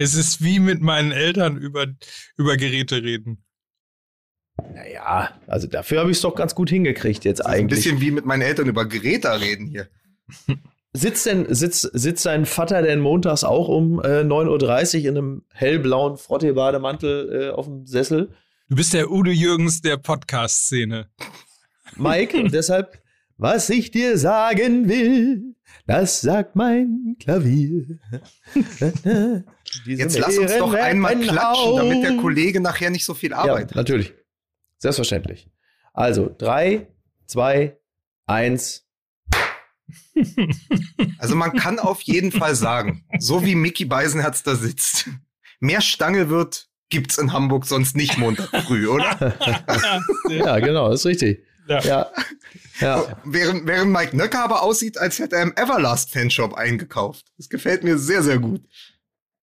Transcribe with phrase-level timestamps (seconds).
[0.00, 1.86] Es ist wie mit meinen Eltern über,
[2.38, 3.44] über Geräte reden.
[4.72, 7.60] Naja, also dafür habe ich es doch ganz gut hingekriegt jetzt eigentlich.
[7.60, 9.90] Ein bisschen wie mit meinen Eltern über Geräte reden hier.
[10.94, 15.42] Sitzt denn, sitzt, sitzt dein Vater denn montags auch um äh, 9.30 Uhr in einem
[15.52, 18.30] hellblauen Frottee-Bademantel äh, auf dem Sessel?
[18.70, 21.10] Du bist der Udo Jürgens der Podcast-Szene.
[21.96, 22.98] Mike, deshalb,
[23.40, 25.54] was ich dir sagen will,
[25.86, 27.98] das sagt mein Klavier.
[29.86, 33.70] Jetzt lass uns doch einmal klatschen, damit der Kollege nachher nicht so viel arbeitet.
[33.70, 34.12] Ja, natürlich.
[34.78, 35.48] Selbstverständlich.
[35.94, 36.88] Also, drei,
[37.26, 37.78] zwei,
[38.26, 38.86] eins.
[41.18, 45.08] Also man kann auf jeden Fall sagen, so wie Mickey Beisenherz da sitzt,
[45.58, 49.34] mehr Stangelwirt gibt's in Hamburg sonst nicht Montag früh, oder?
[50.28, 51.44] ja, genau, ist richtig.
[51.68, 51.80] Ja.
[51.80, 52.10] ja.
[52.80, 53.20] ja.
[53.24, 57.26] Während, während Mike Nöcker aber aussieht, als hätte er im Everlast Fanshop eingekauft.
[57.36, 58.62] Das gefällt mir sehr, sehr gut.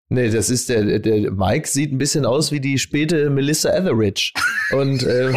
[0.09, 4.31] Nee, das ist der, der Mike sieht ein bisschen aus wie die späte Melissa Etheridge.
[4.71, 5.33] Und, äh,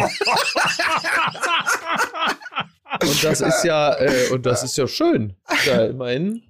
[3.01, 5.35] und das ist ja, äh, und das ist ja schön.
[5.65, 6.43] Da immerhin,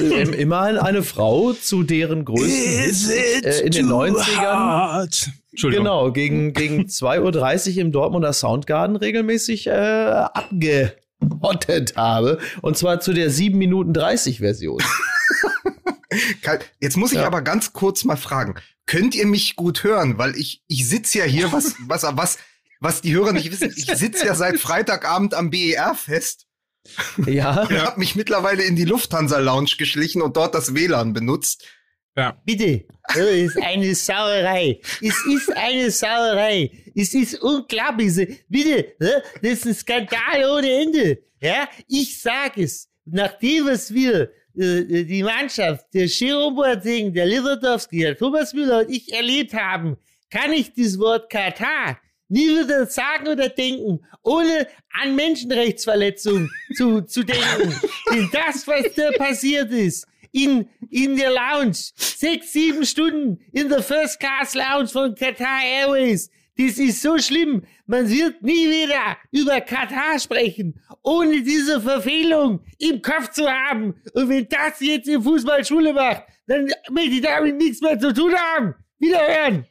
[0.00, 5.28] immerhin eine Frau, zu deren größten äh, in den 90ern.
[5.60, 12.38] Genau, gegen, gegen 2.30 Uhr im Dortmunder Soundgarden regelmäßig äh, abgehottet habe.
[12.62, 14.82] Und zwar zu der 7 Minuten 30 Version.
[16.80, 17.26] Jetzt muss ich ja.
[17.26, 18.54] aber ganz kurz mal fragen.
[18.86, 20.18] Könnt ihr mich gut hören?
[20.18, 22.38] Weil ich, ich sitze ja hier, was, was, was,
[22.80, 23.72] was die Hörer nicht wissen.
[23.76, 26.46] Ich sitze ja seit Freitagabend am BER fest.
[27.26, 27.68] Ja.
[27.68, 31.66] Ich habe mich mittlerweile in die Lufthansa Lounge geschlichen und dort das WLAN benutzt.
[32.18, 32.36] Ja.
[32.44, 34.80] Bitte, das ist eine Sauerei.
[35.00, 36.68] Es ist eine Sauerei.
[36.96, 38.44] Es ist unglaublich.
[38.48, 41.22] Bitte, das ist ein Skandal ohne Ende.
[41.40, 42.88] Ja, ich sag es.
[43.04, 48.90] Nachdem was wir äh, die Mannschaft, der Jerome Boateng, der Lewandowski, der Thomas Müller und
[48.90, 49.96] ich erlebt haben,
[50.28, 54.66] kann ich das Wort Katar nie wieder sagen oder denken, ohne
[55.00, 57.72] an Menschenrechtsverletzungen zu, zu denken.
[58.12, 63.82] Denn das, was da passiert ist, in, in der Lounge, sechs, sieben Stunden in der
[63.82, 67.62] First Class Lounge von Qatar Airways, das ist so schlimm.
[67.86, 73.94] Man wird nie wieder über Katar sprechen, ohne diese Verfehlung im Kopf zu haben.
[74.12, 78.12] Und wenn das jetzt im Fußball Schule macht, dann möchte ich damit nichts mehr zu
[78.12, 78.74] tun haben.
[78.98, 79.66] Wiederhören.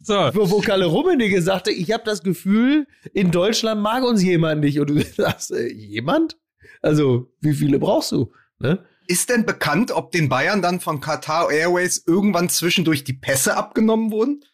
[0.00, 0.14] So.
[0.14, 4.80] Wo, wo Kalle Rummenigge sagte, ich habe das Gefühl, in Deutschland mag uns jemand nicht.
[4.80, 6.38] Und du sagst, äh, jemand?
[6.80, 8.32] Also, wie viele brauchst du?
[8.58, 8.84] Ne?
[9.06, 14.10] Ist denn bekannt, ob den Bayern dann von Qatar Airways irgendwann zwischendurch die Pässe abgenommen
[14.10, 14.44] wurden?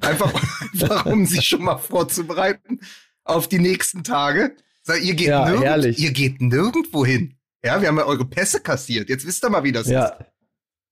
[0.00, 0.32] Einfach,
[0.72, 2.80] einfach um sich schon mal vorzubereiten
[3.24, 4.56] auf die nächsten Tage.
[4.82, 7.36] Sag, ihr, geht ja, nirgend, ihr geht nirgendwo hin.
[7.64, 9.08] Ja, wir haben ja eure Pässe kassiert.
[9.08, 10.06] Jetzt wisst ihr mal, wie das ja.
[10.06, 10.24] ist.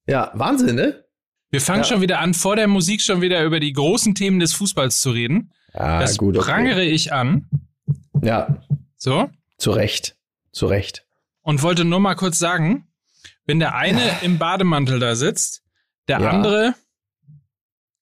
[0.06, 1.05] Ja, Wahnsinn, ne?
[1.50, 1.84] Wir fangen ja.
[1.84, 5.10] schon wieder an, vor der Musik schon wieder über die großen Themen des Fußballs zu
[5.10, 5.53] reden.
[5.72, 6.45] Ja, das gut, okay.
[6.45, 7.49] prangere ich an.
[8.22, 8.62] Ja.
[8.97, 9.31] So?
[9.56, 10.16] Zu Recht.
[10.53, 11.06] Zu Recht.
[11.48, 12.86] Und wollte nur mal kurz sagen,
[13.47, 15.62] wenn der eine im Bademantel da sitzt,
[16.06, 16.28] der ja.
[16.28, 16.75] andere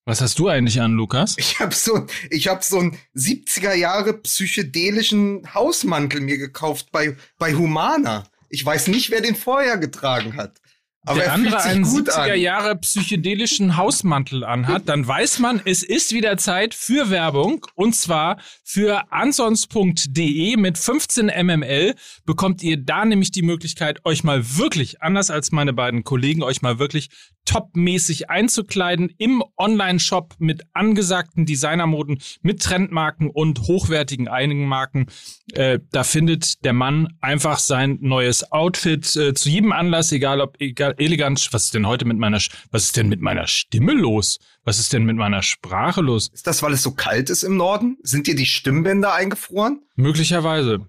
[0.04, 1.36] was hast du eigentlich an, Lukas?
[1.38, 7.54] Ich habe so, ich hab so einen 70er Jahre psychedelischen Hausmantel mir gekauft bei, bei
[7.54, 8.26] Humana.
[8.48, 10.60] Ich weiß nicht, wer den vorher getragen hat.
[11.04, 16.36] Aber der andere einen 70er Jahre psychedelischen Hausmantel anhat, dann weiß man, es ist wieder
[16.36, 17.64] Zeit für Werbung.
[17.76, 18.38] Und zwar
[18.68, 21.94] für ansons.de mit 15 mml
[22.24, 26.62] bekommt ihr da nämlich die Möglichkeit, euch mal wirklich, anders als meine beiden Kollegen, euch
[26.62, 27.08] mal wirklich
[27.44, 35.06] topmäßig einzukleiden im Online-Shop mit angesagten Designermoden, mit Trendmarken und hochwertigen Eigenmarken.
[35.52, 40.60] Äh, da findet der Mann einfach sein neues Outfit äh, zu jedem Anlass, egal ob
[40.60, 41.48] egal, elegant.
[41.52, 42.40] Was ist denn heute mit meiner,
[42.72, 44.38] was ist denn mit meiner Stimme los?
[44.64, 46.28] Was ist denn mit meiner Sprache los?
[46.34, 47.98] Ist das, weil es so kalt ist im Norden?
[48.02, 49.82] Sind dir die Stimmbänder eingefroren?
[49.94, 50.86] Möglicherweise.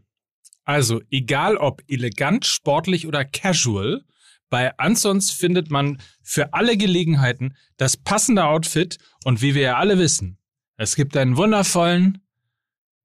[0.65, 4.03] Also, egal ob elegant, sportlich oder casual,
[4.49, 9.97] bei Ansons findet man für alle Gelegenheiten das passende Outfit und wie wir ja alle
[9.97, 10.37] wissen,
[10.77, 12.21] es gibt einen wundervollen,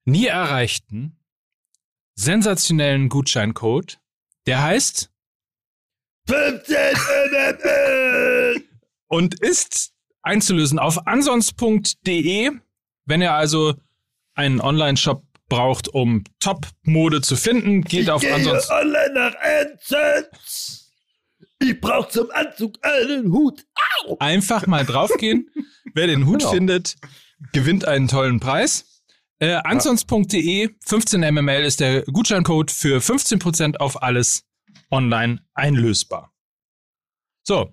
[0.04, 1.18] nie erreichten,
[2.14, 3.98] sensationellen Gutscheincode,
[4.46, 5.10] der heißt
[6.28, 6.76] 15
[9.08, 9.92] und ist
[10.22, 12.50] einzulösen auf ansons.de.
[13.04, 13.74] Wenn ihr also
[14.34, 18.70] einen Online-Shop braucht, um Top-Mode zu finden, geht ich auf ansons.
[18.70, 20.92] online nach Ansons.
[21.60, 23.64] Ich brauche zum Anzug einen Hut.
[24.06, 24.16] Au!
[24.18, 25.48] Einfach mal draufgehen.
[25.94, 26.52] Wer den Hut genau.
[26.52, 26.96] findet,
[27.52, 29.02] gewinnt einen tollen Preis.
[29.38, 34.44] Äh, ansons.de 15 mml ist der Gutscheincode für 15% auf alles
[34.90, 36.32] online einlösbar.
[37.44, 37.72] So,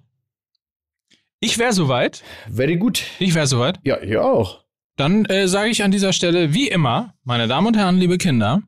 [1.39, 2.23] Ich wäre soweit.
[2.51, 3.03] Very gut.
[3.19, 3.79] Ich wäre soweit.
[3.83, 4.65] Ja, ich auch.
[4.99, 8.61] Dann äh, sage ich an dieser Stelle, wie immer, meine Damen und Herren, liebe Kinder,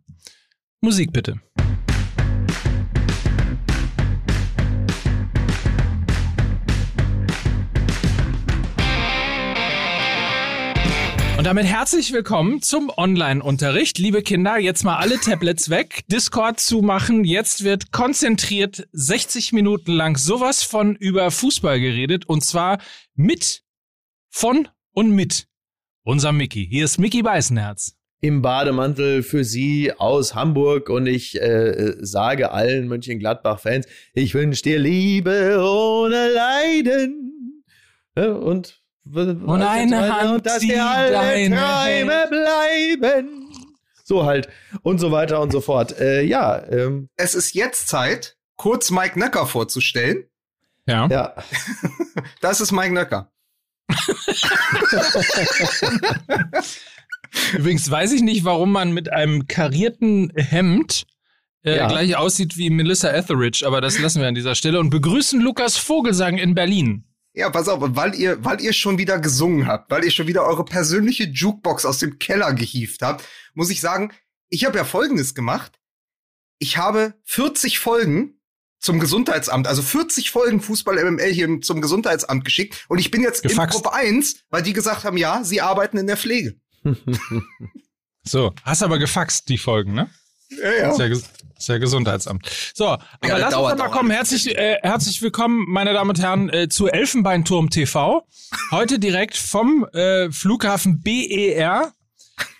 [0.79, 1.41] Musik bitte.
[11.37, 13.97] Und damit herzlich willkommen zum Online-Unterricht.
[13.97, 17.25] Liebe Kinder, jetzt mal alle Tablets weg, Discord zumachen.
[17.25, 22.25] Jetzt wird konzentriert 60 Minuten lang sowas von über Fußball geredet.
[22.25, 22.77] Und zwar
[23.15, 23.63] mit,
[24.29, 25.50] von und mit
[26.03, 26.67] unserem Mickey.
[26.69, 27.95] Hier ist Mickey Beißenherz.
[28.21, 34.77] Im Bademantel für Sie aus Hamburg und ich äh, sage allen Mönchengladbach-Fans, ich wünsche dir
[34.77, 37.63] Liebe ohne Leiden.
[38.15, 43.49] Und und eine Hand, und dass dir alle Träume bleiben.
[44.03, 44.49] So halt
[44.83, 45.99] und so weiter und so fort.
[45.99, 46.63] Äh, ja.
[46.69, 47.09] Ähm.
[47.15, 50.25] Es ist jetzt Zeit, kurz Mike Nöcker vorzustellen.
[50.85, 51.07] Ja.
[51.07, 51.35] Ja.
[52.41, 53.31] das ist Mike Nöcker.
[57.53, 61.05] Übrigens weiß ich nicht, warum man mit einem karierten Hemd
[61.63, 61.87] äh, ja.
[61.87, 65.77] gleich aussieht wie Melissa Etheridge, aber das lassen wir an dieser Stelle und begrüßen Lukas
[65.77, 67.05] Vogelsang in Berlin.
[67.33, 70.43] Ja, pass auf, weil ihr, weil ihr schon wieder gesungen habt, weil ihr schon wieder
[70.43, 74.11] eure persönliche Jukebox aus dem Keller gehievt habt, muss ich sagen,
[74.49, 75.79] ich habe ja Folgendes gemacht.
[76.59, 78.40] Ich habe 40 Folgen
[78.81, 83.43] zum Gesundheitsamt, also 40 Folgen Fußball MML hier zum Gesundheitsamt geschickt und ich bin jetzt
[83.43, 83.77] Gefaxt.
[83.77, 86.55] in Gruppe 1, weil die gesagt haben, ja, sie arbeiten in der Pflege.
[88.23, 90.09] so, hast aber gefaxt die Folgen, ne?
[90.49, 90.93] Ja, ja.
[90.93, 91.17] Sehr,
[91.57, 92.49] sehr Gesundheitsamt.
[92.73, 94.09] So, aber ja, lass uns mal kommen.
[94.09, 98.27] Herzlich, äh, herzlich willkommen, meine Damen und Herren, äh, zu Elfenbeinturm TV.
[98.71, 101.93] Heute direkt vom äh, Flughafen BER.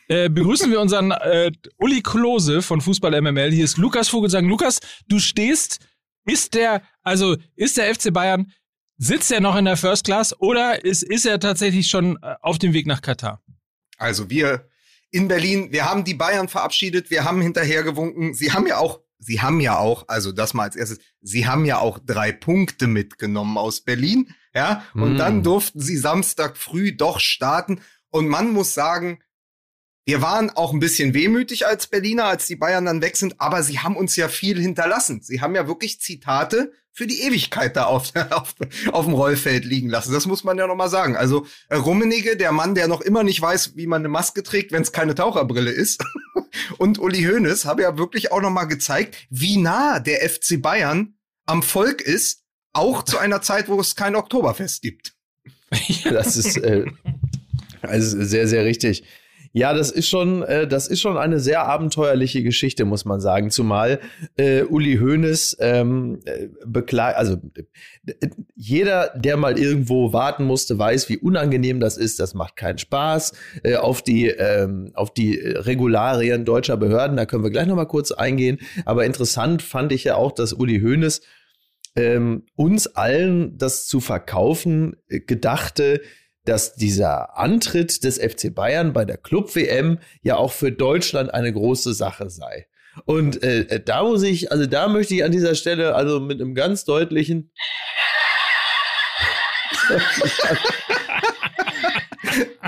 [0.07, 3.51] Äh, begrüßen wir unseren äh, Uli Klose von Fußball MML.
[3.51, 4.47] Hier ist Lukas Vogelsang.
[4.47, 5.79] Lukas, du stehst,
[6.25, 8.51] ist der, also ist der FC Bayern,
[8.97, 12.59] sitzt er noch in der First Class oder ist, ist er tatsächlich schon äh, auf
[12.59, 13.43] dem Weg nach Katar?
[13.97, 14.67] Also wir
[15.11, 15.71] in Berlin.
[15.71, 18.33] Wir haben die Bayern verabschiedet, wir haben hinterhergewunken.
[18.33, 21.65] Sie haben ja auch, sie haben ja auch, also das mal als erstes, sie haben
[21.65, 24.83] ja auch drei Punkte mitgenommen aus Berlin, ja.
[24.93, 25.17] Und mm.
[25.17, 27.81] dann durften sie Samstag früh doch starten.
[28.09, 29.19] Und man muss sagen,
[30.05, 33.61] wir waren auch ein bisschen wehmütig als Berliner, als die Bayern dann weg sind, aber
[33.63, 35.21] sie haben uns ja viel hinterlassen.
[35.21, 38.55] Sie haben ja wirklich Zitate für die Ewigkeit da auf, auf,
[38.91, 40.11] auf dem Rollfeld liegen lassen.
[40.11, 41.15] Das muss man ja noch mal sagen.
[41.15, 44.71] Also äh, Rummenigge, der Mann, der noch immer nicht weiß, wie man eine Maske trägt,
[44.71, 46.03] wenn es keine Taucherbrille ist,
[46.77, 51.15] und Uli Hoeneß haben ja wirklich auch noch mal gezeigt, wie nah der FC Bayern
[51.45, 52.43] am Volk ist,
[52.73, 55.13] auch zu einer Zeit, wo es kein Oktoberfest gibt.
[56.03, 56.85] das ist äh,
[57.81, 59.03] also sehr, sehr richtig.
[59.53, 63.49] Ja, das ist schon, äh, das ist schon eine sehr abenteuerliche Geschichte, muss man sagen.
[63.49, 63.99] Zumal
[64.37, 67.37] äh, Uli Hoeneß ähm, äh, beklagt, also
[68.55, 72.19] jeder, der mal irgendwo warten musste, weiß, wie unangenehm das ist.
[72.19, 73.33] Das macht keinen Spaß.
[73.63, 77.85] Äh, auf die ähm, auf die Regularien deutscher Behörden, da können wir gleich noch mal
[77.85, 78.59] kurz eingehen.
[78.85, 81.21] Aber interessant fand ich ja auch, dass Uli Hoeneß
[81.95, 86.01] ähm, uns allen das zu verkaufen äh, gedachte,
[86.45, 91.93] dass dieser Antritt des FC Bayern bei der Club-WM ja auch für Deutschland eine große
[91.93, 92.67] Sache sei.
[93.05, 96.55] Und äh, da muss ich, also da möchte ich an dieser Stelle also mit einem
[96.55, 97.51] ganz deutlichen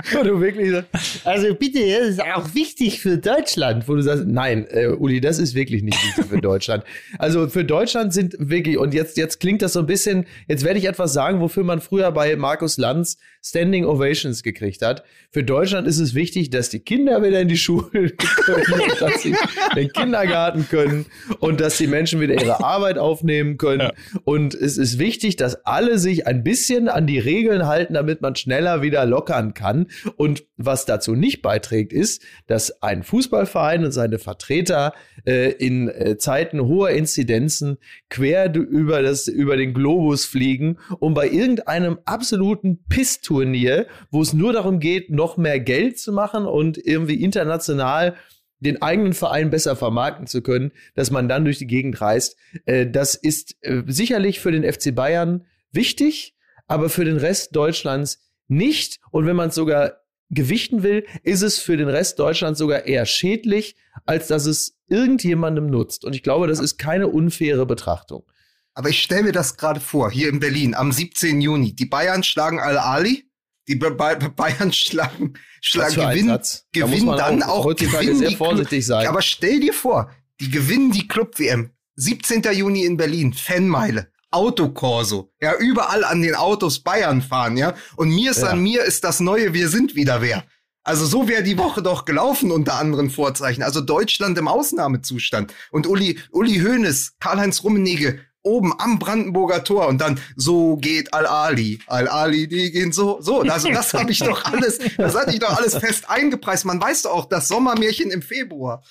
[0.12, 0.83] du wirklich
[1.23, 5.39] also bitte, das ist auch wichtig für Deutschland, wo du sagst, nein, äh, Uli, das
[5.39, 6.83] ist wirklich nicht wichtig für Deutschland.
[7.17, 10.79] Also für Deutschland sind wirklich, und jetzt, jetzt klingt das so ein bisschen, jetzt werde
[10.79, 15.03] ich etwas sagen, wofür man früher bei Markus Lanz Standing Ovations gekriegt hat.
[15.29, 18.09] Für Deutschland ist es wichtig, dass die Kinder wieder in die Schule
[18.45, 21.05] können, dass sie in den Kindergarten können
[21.39, 23.81] und dass die Menschen wieder ihre Arbeit aufnehmen können.
[23.81, 23.91] Ja.
[24.23, 28.35] Und es ist wichtig, dass alle sich ein bisschen an die Regeln halten, damit man
[28.35, 29.83] schneller wieder lockern kann.
[30.16, 34.94] Und was dazu nicht beiträgt, ist, dass ein Fußballverein und seine Vertreter
[35.25, 37.78] äh, in äh, Zeiten hoher Inzidenzen
[38.10, 44.54] quer über, das, über den Globus fliegen, um bei irgendeinem absoluten Pissturnier, wo es nur
[44.54, 48.16] darum geht, noch mehr Geld zu machen und irgendwie international
[48.63, 52.38] den eigenen Verein besser vermarkten zu können, dass man dann durch die Gegend reist.
[52.66, 56.36] Äh, das ist äh, sicherlich für den FC Bayern wichtig,
[56.68, 59.00] aber für den Rest Deutschlands nicht.
[59.12, 63.05] Und wenn man es sogar gewichten will, ist es für den Rest Deutschlands sogar eher
[63.05, 66.05] schädlich, als dass es irgendjemandem nutzt.
[66.05, 68.25] Und ich glaube, das ist keine unfaire Betrachtung.
[68.73, 71.41] Aber ich stelle mir das gerade vor, hier in Berlin am 17.
[71.41, 71.75] Juni.
[71.75, 73.29] Die Bayern schlagen Al-Ali,
[73.67, 76.39] die Bayern schlagen, schlagen gewinnen,
[76.71, 79.07] gewinnen da dann auch, auch gewinnen sehr vorsichtig sein.
[79.07, 81.71] Aber stell dir vor, die gewinnen die Club WM.
[81.95, 82.41] 17.
[82.53, 84.12] Juni in Berlin, Fanmeile.
[84.34, 85.32] Autokorso.
[85.42, 87.75] Ja, überall an den Autos Bayern fahren, ja.
[87.96, 88.50] Und mir ist ja.
[88.50, 90.44] an mir ist das neue Wir sind wieder wer.
[90.84, 93.63] Also so wäre die Woche doch gelaufen unter anderen Vorzeichen.
[93.63, 95.54] Also Deutschland im Ausnahmezustand.
[95.72, 101.80] Und Uli, Uli Hoeneß, Karl-Heinz Rummenigge, oben am Brandenburger Tor und dann so geht Al-Ali,
[101.88, 103.42] Al-Ali, die gehen so, so.
[103.42, 106.66] Also das habe ich doch alles, das hatte ich doch alles fest eingepreist.
[106.66, 108.84] Man weiß doch auch, das Sommermärchen im Februar.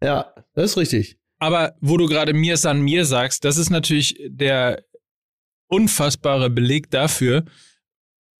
[0.00, 1.18] Ja, das ist richtig.
[1.38, 4.82] Aber wo du gerade mir san mir sagst, das ist natürlich der
[5.68, 7.44] unfassbare Beleg dafür,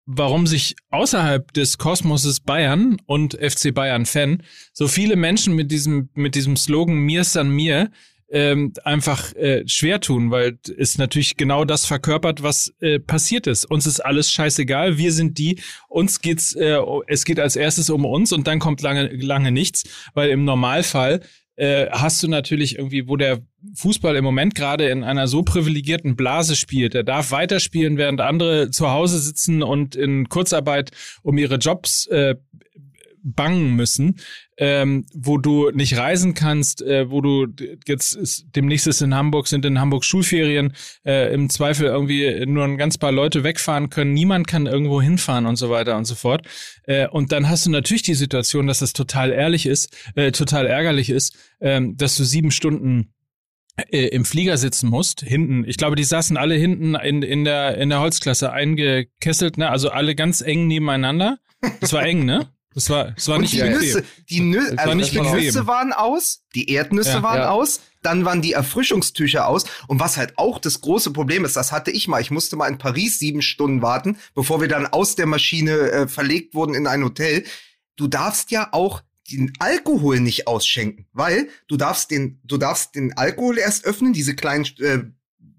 [0.07, 6.09] warum sich außerhalb des Kosmoses Bayern und FC Bayern Fan so viele Menschen mit diesem
[6.15, 7.91] mit diesem Slogan mir san mir
[8.31, 13.65] ähm, einfach äh, schwer tun, weil es natürlich genau das verkörpert, was äh, passiert ist.
[13.65, 18.05] Uns ist alles scheißegal, wir sind die, uns geht's, äh, es geht als erstes um
[18.05, 21.21] uns und dann kommt lange, lange nichts, weil im Normalfall
[21.59, 23.41] äh, hast du natürlich irgendwie, wo der
[23.75, 28.71] Fußball im Moment gerade in einer so privilegierten Blase spielt, der darf weiterspielen, während andere
[28.71, 32.37] zu Hause sitzen und in Kurzarbeit um ihre Jobs äh,
[33.23, 34.19] bangen müssen,
[34.57, 37.47] ähm, wo du nicht reisen kannst, äh, wo du
[37.87, 42.65] jetzt ist, demnächst ist in Hamburg, sind in Hamburg Schulferien, äh, im Zweifel irgendwie nur
[42.65, 46.15] ein ganz paar Leute wegfahren können, niemand kann irgendwo hinfahren und so weiter und so
[46.15, 46.47] fort.
[46.85, 50.67] Äh, und dann hast du natürlich die Situation, dass das total ehrlich ist, äh, total
[50.67, 53.13] ärgerlich ist, äh, dass du sieben Stunden
[53.91, 55.65] äh, im Flieger sitzen musst, hinten.
[55.65, 59.71] Ich glaube, die saßen alle hinten in, in, der, in der Holzklasse eingekesselt, ne?
[59.71, 61.39] Also alle ganz eng nebeneinander.
[61.81, 62.49] Das war eng, ne?
[62.75, 65.93] Das war, das war und nicht die Nüsse, die, Nü also nicht die Nüsse waren
[65.93, 67.51] aus, die Erdnüsse ja, waren ja.
[67.51, 69.65] aus, dann waren die Erfrischungstücher aus.
[69.87, 72.21] Und was halt auch das große Problem ist, das hatte ich mal.
[72.21, 76.09] Ich musste mal in Paris sieben Stunden warten, bevor wir dann aus der Maschine äh,
[76.09, 77.45] verlegt wurden in ein Hotel.
[77.97, 83.17] Du darfst ja auch den Alkohol nicht ausschenken, weil du darfst den, du darfst den
[83.17, 85.01] Alkohol erst öffnen, diese kleinen äh,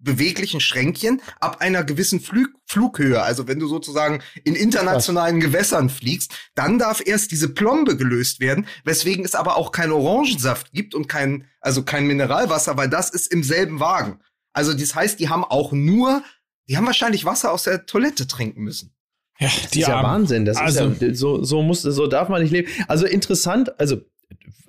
[0.02, 3.22] beweglichen Schränkchen ab einer gewissen Flug Flughöhe.
[3.22, 8.68] Also wenn du sozusagen in internationalen Gewässern fliegst, dann darf erst diese Plombe gelöst werden,
[8.84, 13.32] weswegen es aber auch keinen Orangensaft gibt und kein, also kein Mineralwasser, weil das ist
[13.32, 14.20] im selben Wagen.
[14.54, 16.24] Also das heißt, die haben auch nur,
[16.68, 18.94] die haben wahrscheinlich Wasser aus der Toilette trinken müssen.
[19.40, 20.46] Ja, das ist ja Wahnsinn.
[20.46, 22.70] Das also, ist ja, so, so muss, so darf man nicht leben.
[22.88, 24.02] Also interessant, also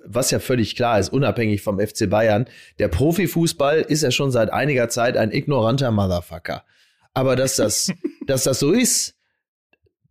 [0.03, 2.45] was ja völlig klar ist, unabhängig vom FC Bayern,
[2.79, 6.63] der Profifußball ist ja schon seit einiger Zeit ein ignoranter Motherfucker.
[7.13, 7.91] Aber dass das,
[8.27, 9.15] dass das so ist,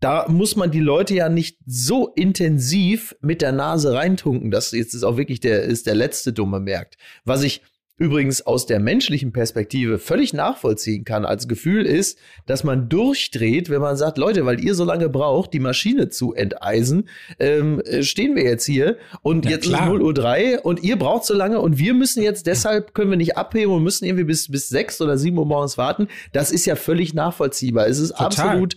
[0.01, 4.95] da muss man die Leute ja nicht so intensiv mit der Nase reintunken, dass jetzt
[4.95, 6.97] ist auch wirklich der, ist der letzte Dumme merkt.
[7.25, 7.63] Was ich
[8.01, 13.83] übrigens aus der menschlichen Perspektive völlig nachvollziehen kann als Gefühl ist, dass man durchdreht, wenn
[13.83, 18.35] man sagt, Leute, weil ihr so lange braucht, die Maschine zu enteisen, ähm, äh, stehen
[18.37, 19.83] wir jetzt hier und ja, jetzt klar.
[19.83, 23.11] ist 0 Uhr 3 und ihr braucht so lange und wir müssen jetzt, deshalb können
[23.11, 26.09] wir nicht abheben und müssen irgendwie bis, bis 6 oder 7 Uhr morgens warten.
[26.33, 27.87] Das ist ja völlig nachvollziehbar.
[27.87, 28.27] Es ist Total.
[28.27, 28.77] absolut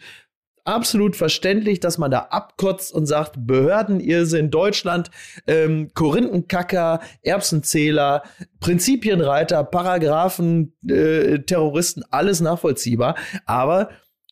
[0.66, 5.12] absolut verständlich, dass man da abkotzt und sagt, Behörden, ihr sind Deutschland,
[5.48, 8.24] ähm, Korinthenkacker, Erbsenzähler,
[8.60, 13.16] Prinzipienreiter, Paragraphen, äh, Terroristen, alles nachvollziehbar.
[13.46, 13.90] Aber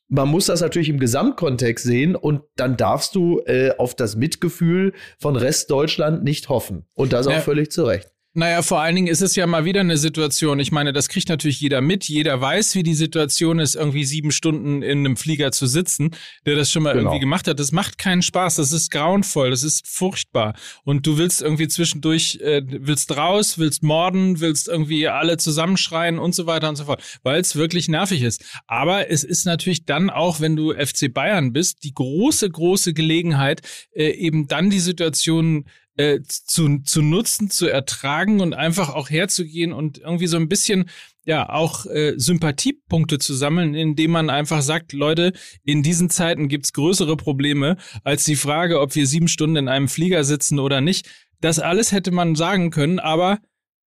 [0.07, 4.93] man muss das natürlich im Gesamtkontext sehen und dann darfst du äh, auf das Mitgefühl
[5.17, 6.85] von Restdeutschland nicht hoffen.
[6.93, 7.39] Und das auch ja.
[7.39, 8.10] völlig zu Recht.
[8.33, 10.59] Naja, vor allen Dingen ist es ja mal wieder eine Situation.
[10.59, 12.07] Ich meine, das kriegt natürlich jeder mit.
[12.07, 16.11] Jeder weiß, wie die Situation ist, irgendwie sieben Stunden in einem Flieger zu sitzen,
[16.45, 17.09] der das schon mal genau.
[17.09, 17.59] irgendwie gemacht hat.
[17.59, 18.55] Das macht keinen Spaß.
[18.55, 19.49] Das ist grauenvoll.
[19.49, 20.53] Das ist furchtbar.
[20.85, 26.33] Und du willst irgendwie zwischendurch, äh, willst raus, willst morden, willst irgendwie alle zusammenschreien und
[26.33, 28.45] so weiter und so fort, weil es wirklich nervig ist.
[28.65, 33.61] Aber es ist natürlich dann auch, wenn du FC Bayern bist, die große, große Gelegenheit,
[33.93, 35.65] äh, eben dann die Situation
[36.01, 40.89] äh, zu, zu nutzen, zu ertragen und einfach auch herzugehen und irgendwie so ein bisschen
[41.25, 46.73] ja auch äh, Sympathiepunkte zu sammeln, indem man einfach sagt, Leute, in diesen Zeiten gibt's
[46.73, 51.07] größere Probleme als die Frage, ob wir sieben Stunden in einem Flieger sitzen oder nicht.
[51.39, 53.37] Das alles hätte man sagen können, aber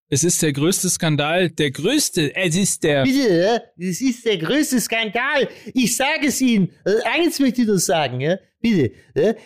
[0.08, 2.36] es ist der größte Skandal, der größte.
[2.36, 3.02] Es ist der.
[3.02, 5.48] Bitte, es ist der größte Skandal.
[5.72, 6.70] Ich sage es Ihnen.
[6.84, 8.38] Äh, eins möchte ich nur sagen, ja?
[8.60, 8.92] Bitte.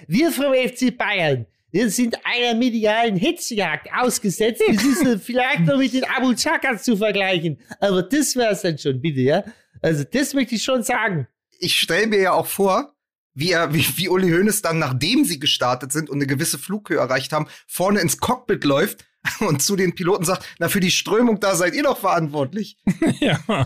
[0.06, 4.62] Wir vom FC Bayern, wir sind einer medialen Hitzjagd ausgesetzt.
[4.66, 7.60] Das ist vielleicht noch mit den Abu Chakas zu vergleichen.
[7.80, 9.44] Aber das wär's dann schon, bitte, ja?
[9.80, 11.28] Also, das möchte ich schon sagen.
[11.58, 12.94] Ich stelle mir ja auch vor,
[13.34, 16.98] wie, er, wie, wie Uli Hoeneß dann, nachdem sie gestartet sind und eine gewisse Flughöhe
[16.98, 19.07] erreicht haben, vorne ins Cockpit läuft
[19.40, 22.78] und zu den Piloten sagt, na, für die Strömung da seid ihr doch verantwortlich.
[23.20, 23.38] ja.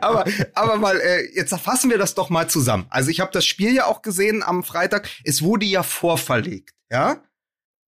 [0.00, 2.86] aber, aber mal, äh, jetzt fassen wir das doch mal zusammen.
[2.90, 5.08] Also ich habe das Spiel ja auch gesehen am Freitag.
[5.24, 7.22] Es wurde ja vorverlegt, ja?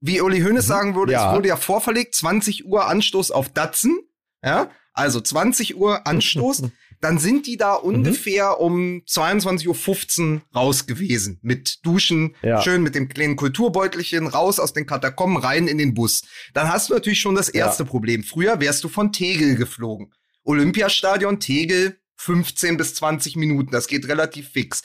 [0.00, 0.68] Wie Uli Hoeneß mhm.
[0.68, 1.28] sagen würde, ja.
[1.28, 4.00] es wurde ja vorverlegt, 20 Uhr Anstoß auf Datsen.
[4.44, 6.64] Ja, Also 20 Uhr Anstoß,
[7.02, 7.96] dann sind die da mhm.
[7.96, 11.40] ungefähr um 22.15 Uhr raus gewesen.
[11.42, 12.62] Mit Duschen, ja.
[12.62, 16.22] schön mit dem kleinen Kulturbeutelchen, raus aus den Katakomben, rein in den Bus.
[16.54, 17.88] Dann hast du natürlich schon das erste ja.
[17.88, 18.22] Problem.
[18.22, 20.14] Früher wärst du von Tegel geflogen.
[20.44, 23.72] Olympiastadion Tegel 15 bis 20 Minuten.
[23.72, 24.82] Das geht relativ fix.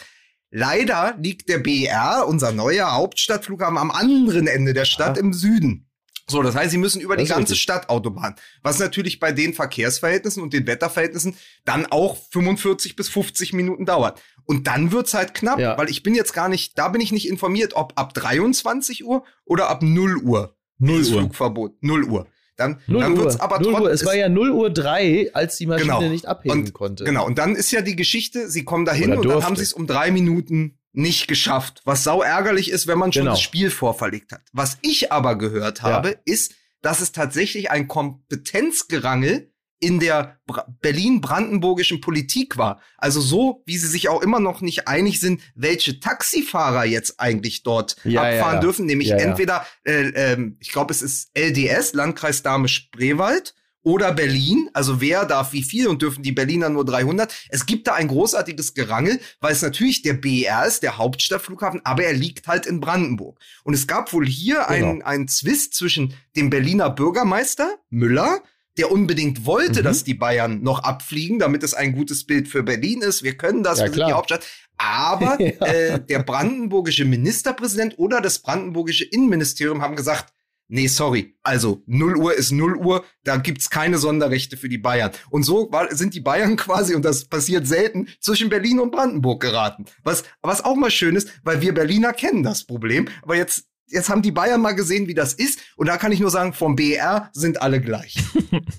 [0.49, 5.23] Leider liegt der BR, unser neuer Hauptstadtflughafen, am anderen Ende der Stadt ja.
[5.23, 5.86] im Süden.
[6.29, 7.61] So, das heißt, sie müssen über das die ganze richtig.
[7.61, 13.85] Stadtautobahn, was natürlich bei den Verkehrsverhältnissen und den Wetterverhältnissen dann auch 45 bis 50 Minuten
[13.85, 14.21] dauert.
[14.43, 15.77] Und dann wird's halt knapp, ja.
[15.77, 19.23] weil ich bin jetzt gar nicht, da bin ich nicht informiert, ob ab 23 Uhr
[19.45, 20.55] oder ab 0 Uhr.
[20.79, 21.05] 0 Uhr.
[21.05, 21.75] Flugverbot.
[21.81, 22.27] 0 Uhr.
[22.57, 23.41] Dann, 0 dann wird's Uhr.
[23.43, 23.91] aber 0 Uhr.
[23.91, 26.09] Es war ja 0 Uhr 3, als die Maschine genau.
[26.09, 27.03] nicht abheben und, konnte.
[27.03, 27.25] Genau.
[27.25, 29.87] Und dann ist ja die Geschichte, sie kommen dahin und dann haben sie es um
[29.87, 31.81] drei Minuten nicht geschafft.
[31.85, 33.33] Was sau ärgerlich ist, wenn man schon genau.
[33.33, 34.41] das Spiel vorverlegt hat.
[34.51, 36.15] Was ich aber gehört habe, ja.
[36.25, 40.39] ist, dass es tatsächlich ein Kompetenzgerangel in der
[40.81, 42.81] Berlin-brandenburgischen Politik war.
[42.97, 47.61] Also so, wie sie sich auch immer noch nicht einig sind, welche Taxifahrer jetzt eigentlich
[47.61, 48.87] dort ja, abfahren ja, dürfen.
[48.87, 54.69] Nämlich entweder, äh, äh, ich glaube, es ist LDS, Landkreis Dahme-Spreewald, oder Berlin.
[54.73, 57.33] Also wer darf wie viel und dürfen die Berliner nur 300?
[57.49, 62.03] Es gibt da ein großartiges Gerangel, weil es natürlich der BR ist, der Hauptstadtflughafen, aber
[62.03, 63.39] er liegt halt in Brandenburg.
[63.63, 64.89] Und es gab wohl hier genau.
[64.89, 68.41] einen, einen Zwist zwischen dem Berliner Bürgermeister Müller,
[68.77, 69.85] der unbedingt wollte, mhm.
[69.85, 73.23] dass die Bayern noch abfliegen, damit es ein gutes Bild für Berlin ist.
[73.23, 74.45] Wir können das, ja, wir sind die Hauptstadt.
[74.77, 75.65] Aber ja.
[75.65, 80.33] äh, der brandenburgische Ministerpräsident oder das brandenburgische Innenministerium haben gesagt,
[80.69, 81.35] Nee, sorry.
[81.43, 85.11] Also 0 Uhr ist 0 Uhr, da gibt's keine Sonderrechte für die Bayern.
[85.29, 89.41] Und so war, sind die Bayern quasi, und das passiert selten, zwischen Berlin und Brandenburg
[89.41, 89.85] geraten.
[90.03, 93.07] Was, was auch mal schön ist, weil wir Berliner kennen das Problem.
[93.21, 95.59] Aber jetzt, jetzt haben die Bayern mal gesehen, wie das ist.
[95.77, 98.17] Und da kann ich nur sagen, vom BR sind alle gleich.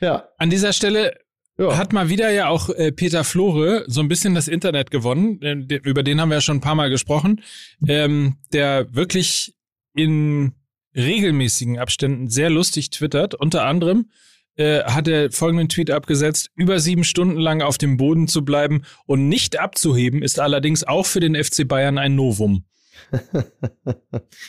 [0.00, 0.28] ja.
[0.38, 1.16] An dieser Stelle
[1.60, 1.76] ja.
[1.76, 5.42] Hat mal wieder ja auch äh, Peter Flore so ein bisschen das Internet gewonnen.
[5.42, 7.42] Äh, über den haben wir ja schon ein paar Mal gesprochen.
[7.84, 9.57] Ähm, der wirklich
[9.98, 10.52] in
[10.94, 13.34] regelmäßigen Abständen sehr lustig twittert.
[13.34, 14.10] Unter anderem
[14.56, 18.82] äh, hat er folgenden Tweet abgesetzt, über sieben Stunden lang auf dem Boden zu bleiben
[19.06, 22.64] und nicht abzuheben, ist allerdings auch für den FC Bayern ein Novum.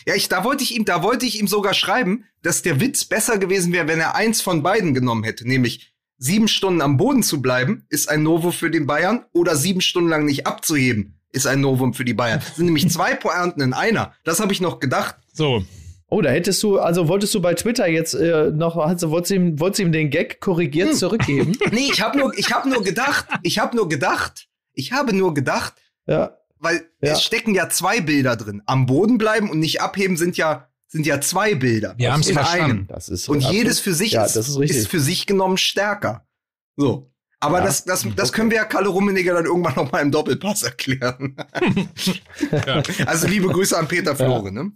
[0.06, 3.06] ja, ich, da wollte ich ihm, da wollte ich ihm sogar schreiben, dass der Witz
[3.06, 7.24] besser gewesen wäre, wenn er eins von beiden genommen hätte, nämlich sieben Stunden am Boden
[7.24, 11.48] zu bleiben, ist ein Novum für den Bayern, oder sieben Stunden lang nicht abzuheben, ist
[11.48, 12.40] ein Novum für die Bayern.
[12.40, 14.14] Das sind nämlich zwei Pointen in einer.
[14.24, 15.16] Das habe ich noch gedacht.
[15.40, 15.64] So.
[16.10, 19.36] Oh, da hättest du, also wolltest du bei Twitter jetzt äh, noch, also wolltest du
[19.36, 20.96] ihm, wolltest du ihm den Gag korrigiert hm.
[20.96, 21.58] zurückgeben?
[21.72, 25.34] nee, ich habe nur, ich habe nur gedacht, ich habe nur gedacht, ich habe nur
[25.34, 25.76] gedacht,
[26.08, 26.38] ja.
[26.58, 27.14] weil ja.
[27.14, 28.62] es stecken ja zwei Bilder drin.
[28.66, 31.94] Am Boden bleiben und nicht abheben sind ja sind ja zwei Bilder.
[31.98, 32.88] Wir haben es verstanden.
[32.90, 36.28] Das ist und jedes für sich ja, ist, ist, ist, für sich genommen stärker.
[36.76, 37.10] So.
[37.40, 37.66] Aber ja.
[37.66, 41.38] das, das, das können wir ja Kalle Rummeniger dann irgendwann noch mal im Doppelpass erklären.
[42.52, 42.84] ja.
[43.06, 44.72] Also liebe Grüße an Peter Flore, ne?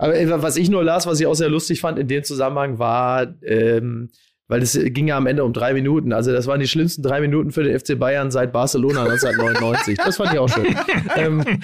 [0.00, 2.78] Aber äh, was ich nur las, was ich auch sehr lustig fand in dem Zusammenhang,
[2.78, 4.08] war, ähm,
[4.48, 6.14] weil es ging ja am Ende um drei Minuten.
[6.14, 9.98] Also das waren die schlimmsten drei Minuten für den FC Bayern seit Barcelona 1999.
[9.98, 10.74] das fand ich auch schön.
[11.16, 11.44] ähm,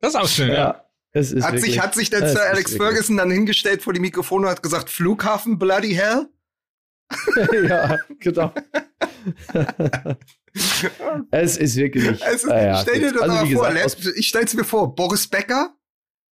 [0.00, 0.54] das ist auch schön, ja.
[0.54, 0.84] ja.
[1.12, 4.00] Es ist hat, wirklich, sich, hat sich der Sir Alex Ferguson dann hingestellt vor die
[4.00, 6.26] Mikrofone und hat gesagt, Flughafen Bloody Hell?
[7.68, 8.54] ja, genau.
[11.32, 12.22] es ist wirklich.
[12.24, 14.94] Es ist, ah ja, stell dir das also, mal vor, gesagt, ich stell's mir vor,
[14.94, 15.74] Boris Becker,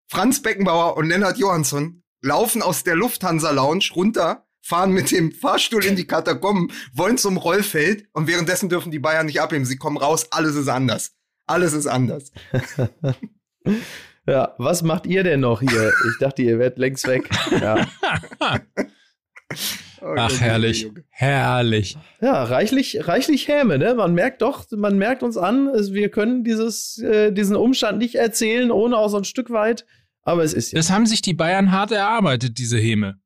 [0.08, 5.84] Franz Beckenbauer und Lennart Johansson laufen aus der Lufthansa Lounge runter, fahren mit dem Fahrstuhl
[5.84, 9.66] in die Katakomben, wollen zum Rollfeld und währenddessen dürfen die Bayern nicht abheben.
[9.66, 11.12] Sie kommen raus, alles ist anders.
[11.46, 12.32] Alles ist anders.
[14.26, 15.92] ja, was macht ihr denn noch hier?
[16.10, 17.28] Ich dachte, ihr werdet längst weg.
[17.50, 17.86] Ja.
[20.00, 20.88] Oh, Ach, herrlich.
[21.10, 21.96] Herrlich.
[22.20, 23.94] Ja, reichlich, reichlich Häme, ne?
[23.94, 28.70] Man merkt doch, man merkt uns an, wir können dieses, äh, diesen Umstand nicht erzählen,
[28.70, 29.84] ohne auch so ein Stück weit.
[30.22, 30.76] Aber es ist ja.
[30.78, 33.18] Das haben sich die Bayern hart erarbeitet, diese Häme.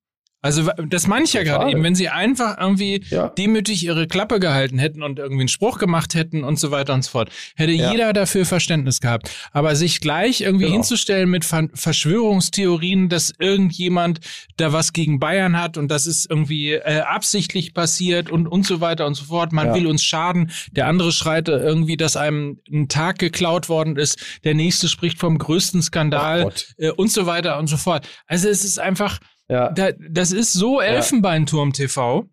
[0.43, 3.29] Also das meine ich ja gerade eben, wenn sie einfach irgendwie ja.
[3.29, 7.05] demütig ihre Klappe gehalten hätten und irgendwie einen Spruch gemacht hätten und so weiter und
[7.05, 7.93] so fort, hätte ja.
[7.93, 9.31] jeder dafür Verständnis gehabt.
[9.53, 10.79] Aber sich gleich irgendwie genau.
[10.79, 14.19] hinzustellen mit Ver Verschwörungstheorien, dass irgendjemand
[14.57, 18.81] da was gegen Bayern hat und das ist irgendwie äh, absichtlich passiert und und so
[18.81, 19.75] weiter und so fort, man ja.
[19.75, 24.55] will uns schaden, der andere schreit irgendwie, dass einem ein Tag geklaut worden ist, der
[24.55, 28.09] nächste spricht vom größten Skandal äh, und so weiter und so fort.
[28.27, 29.71] Also es ist einfach ja.
[29.71, 32.29] Da, das ist so Elfenbeinturm-TV.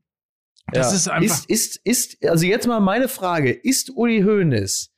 [0.72, 0.96] Das ja.
[0.96, 1.46] ist einfach.
[1.48, 4.92] Ist, ist, ist, also jetzt mal meine Frage: Ist Uli Hoeneß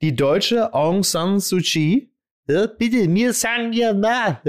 [0.00, 2.12] die deutsche Aung San Suu Kyi?
[2.48, 4.40] Ja, bitte, mir sagen wir mal.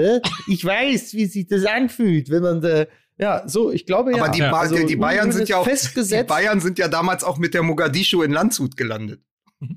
[0.48, 2.86] Ich weiß, wie sich das anfühlt, wenn man da
[3.18, 4.24] Ja, so, ich glaube ja.
[4.24, 6.30] Aber die, also, die Bayern sind ja auch festgesetzt.
[6.30, 9.20] Die Bayern sind ja damals auch mit der Mogadischu in Landshut gelandet.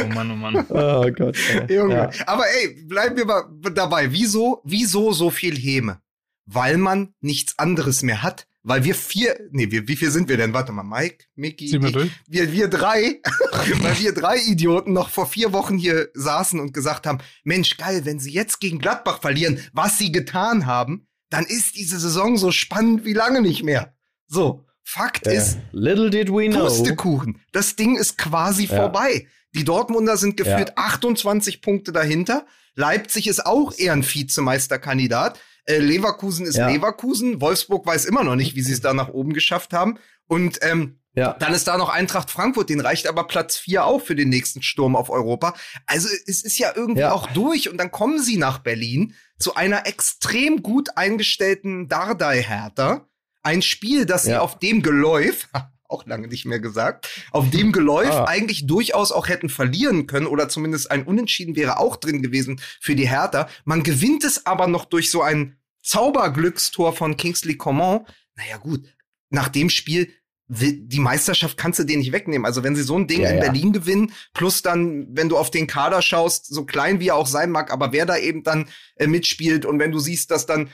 [0.00, 0.66] Oh Mann, oh Mann.
[0.70, 1.36] Oh Gott.
[1.68, 1.94] Junge.
[1.94, 2.10] Ja.
[2.26, 4.12] Aber ey, bleiben wir mal dabei.
[4.12, 6.00] Wieso, wieso so viel Häme?
[6.46, 8.46] Weil man nichts anderes mehr hat.
[8.64, 10.52] Weil wir vier, nee, wir, wie viel sind wir denn?
[10.54, 12.12] Warte mal, Mike, Mickey, Zieh mal durch.
[12.28, 13.20] wir, wir drei,
[13.80, 18.02] weil wir drei Idioten noch vor vier Wochen hier saßen und gesagt haben, Mensch, geil,
[18.04, 22.52] wenn sie jetzt gegen Gladbach verlieren, was sie getan haben, dann ist diese Saison so
[22.52, 23.96] spannend wie lange nicht mehr.
[24.28, 24.64] So.
[24.84, 25.32] Fakt Ja.
[25.32, 26.60] ist, Little did we know.
[26.64, 27.40] Pustekuchen.
[27.50, 28.76] Das Ding ist quasi Ja.
[28.76, 29.26] vorbei.
[29.54, 30.84] Die Dortmunder sind geführt Ja.
[30.84, 32.46] 28 Punkte dahinter.
[32.74, 35.38] Leipzig ist auch eher ein Vizemeisterkandidat.
[35.64, 36.68] Äh, Leverkusen ist Ja.
[36.68, 37.40] Leverkusen.
[37.40, 39.98] Wolfsburg weiß immer noch nicht, wie sie es da nach oben geschafft haben.
[40.26, 41.34] Und ähm, Ja.
[41.34, 44.62] dann ist da noch Eintracht Frankfurt, den reicht aber Platz vier auch für den nächsten
[44.62, 45.54] Sturm auf Europa.
[45.86, 47.12] Also es ist ja irgendwie Ja.
[47.12, 53.06] auch durch und dann kommen sie nach Berlin zu einer extrem gut eingestellten Dardai-Hertha.
[53.42, 54.40] Ein Spiel, das sie Ja.
[54.40, 55.48] auf dem Geläuf,
[55.92, 58.24] auch lange nicht mehr gesagt, auf dem Geläuf Ah.
[58.24, 62.94] eigentlich durchaus auch hätten verlieren können oder zumindest ein Unentschieden wäre auch drin gewesen für
[62.94, 63.48] die Hertha.
[63.64, 68.06] Man gewinnt es aber noch durch so ein Zauberglückstor von Kingsley Coman.
[68.36, 68.86] Naja gut,
[69.30, 70.10] nach dem Spiel
[70.54, 72.44] die Meisterschaft kannst du dir nicht wegnehmen.
[72.44, 73.42] Also wenn sie so ein Ding Ja, in ja.
[73.44, 77.26] Berlin gewinnen, plus dann, wenn du auf den Kader schaust, so klein wie er auch
[77.26, 80.68] sein mag, aber wer da eben dann äh, mitspielt und wenn du siehst, dass dann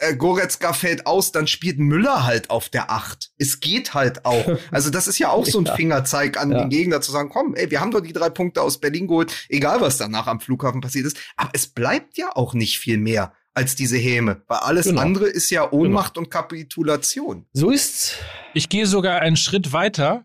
[0.00, 3.30] äh, Goretzka fällt aus, dann spielt Müller halt auf der Acht.
[3.38, 4.44] Es geht halt auch.
[4.72, 5.76] Also das ist ja auch so ein Ja.
[5.76, 6.60] Fingerzeig an Ja.
[6.60, 9.32] den Gegner zu sagen, komm, ey, wir haben doch die drei Punkte aus Berlin geholt,
[9.48, 11.16] egal was danach am Flughafen passiert ist.
[11.36, 15.00] Aber es bleibt ja auch nicht viel mehr als diese Häme, weil alles Genau.
[15.00, 17.46] andere ist ja Ohnmacht und Kapitulation.
[17.52, 18.14] So ist's.
[18.54, 20.24] Ich gehe sogar einen Schritt weiter.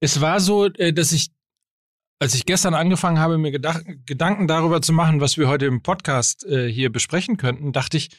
[0.00, 1.28] Es war so, äh, dass ich,
[2.18, 6.44] als ich gestern angefangen habe, mir Gedanken darüber zu machen, was wir heute im Podcast
[6.46, 8.10] äh, hier besprechen könnten, dachte ich,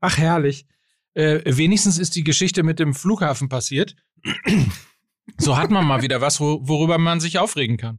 [0.00, 0.66] ach herrlich,
[1.14, 3.96] äh, wenigstens ist die Geschichte mit dem Flughafen passiert.
[5.38, 7.98] so hat man mal wieder was, wo, worüber man sich aufregen kann.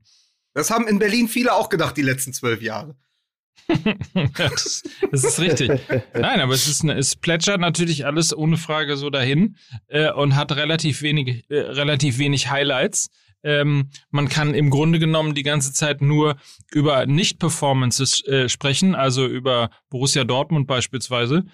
[0.54, 2.96] Das haben in Berlin viele auch gedacht, die letzten zwölf Jahre.
[4.16, 5.70] Ja, das, das ist richtig.
[6.14, 9.58] Nein, aber es, ist, eine- es plätschert natürlich alles ohne Frage so dahin
[9.88, 13.10] äh, und hat relativ wenig, äh, relativ wenig Highlights.
[13.44, 16.38] Ähm, man kann im Grunde genommen die ganze Zeit nur
[16.72, 21.46] über Nicht-Performances äh, sprechen, also über Borussia Dortmund beispielsweise.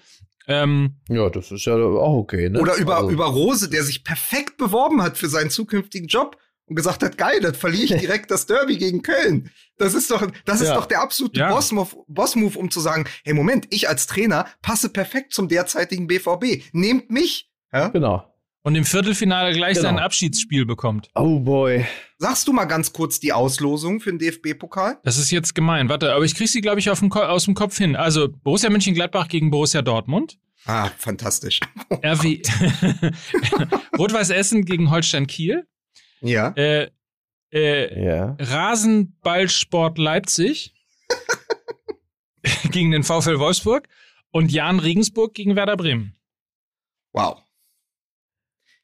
[0.46, 2.60] Ähm, Ja, das ist ja auch okay, ne?
[2.60, 6.76] Oder über, Also, über Rose, der sich perfekt beworben hat für seinen zukünftigen Job und
[6.76, 9.50] gesagt hat, geil, dann verliere ich direkt das Derby gegen Köln.
[9.78, 10.74] Das ist doch, das ist Ja.
[10.74, 11.50] doch der absolute Ja.
[11.52, 16.62] Boss-Move, Boss-Move, um zu sagen, hey, Moment, ich als Trainer passe perfekt zum derzeitigen BVB.
[16.72, 17.50] Nehmt mich.
[17.72, 17.88] Ja?
[17.88, 18.24] Genau.
[18.66, 19.90] Und im Viertelfinale gleich Genau.
[19.90, 21.08] sein Abschiedsspiel bekommt.
[21.14, 21.86] Oh boy.
[22.18, 24.98] Sagst du mal ganz kurz die Auslosung für den DFB-Pokal?
[25.04, 25.88] Das ist jetzt gemein.
[25.88, 27.94] Warte, aber ich krieg sie, glaube ich, auf dem aus dem Kopf hin.
[27.94, 30.38] Also Borussia Mönchengladbach gegen Borussia Dortmund.
[30.64, 31.60] Ah, fantastisch.
[32.04, 32.42] RW
[33.98, 35.64] Rot-Weiß Essen gegen Holstein Kiel.
[36.20, 36.48] Ja.
[36.56, 36.88] Äh,
[37.52, 38.36] äh, Ja.
[38.40, 40.74] Rasenballsport Leipzig
[42.72, 43.86] gegen den VfL Wolfsburg
[44.32, 46.16] und Jan Regensburg gegen Werder Bremen.
[47.12, 47.42] Wow.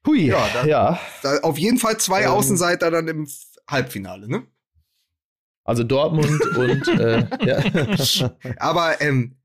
[0.06, 0.26] Hui.
[0.26, 1.00] Ja, dann- ja.
[1.22, 2.30] Da auf jeden Fall zwei Ähm.
[2.30, 3.28] Außenseiter dann im
[3.68, 4.46] Halbfinale, ne?
[5.64, 8.34] Also Dortmund und äh, ja.
[8.58, 9.36] Aber, ähm,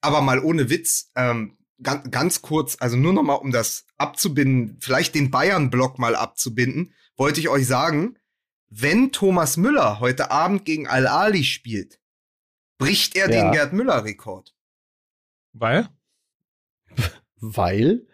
[0.00, 4.78] aber mal ohne Witz, ähm, ganz, ganz kurz, also nur noch mal, um das abzubinden,
[4.80, 8.18] vielleicht den Bayern-Block mal abzubinden, wollte ich euch sagen,
[8.68, 12.00] wenn Thomas Müller heute Abend gegen Al-Ali spielt,
[12.78, 13.42] bricht er Ja.
[13.42, 14.54] den Gerd Müller-Rekord.
[15.52, 15.88] Weil?
[17.40, 18.06] Weil?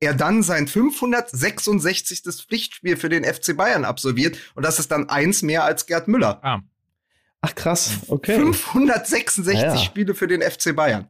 [0.00, 2.22] Er dann sein 566.
[2.46, 6.38] Pflichtspiel für den FC Bayern absolviert und das ist dann eins mehr als Gerd Müller.
[6.42, 6.60] Ah,
[7.40, 8.34] Ach krass, okay.
[8.36, 9.76] 566 Ja, ja.
[9.78, 11.08] Spiele für den FC Bayern.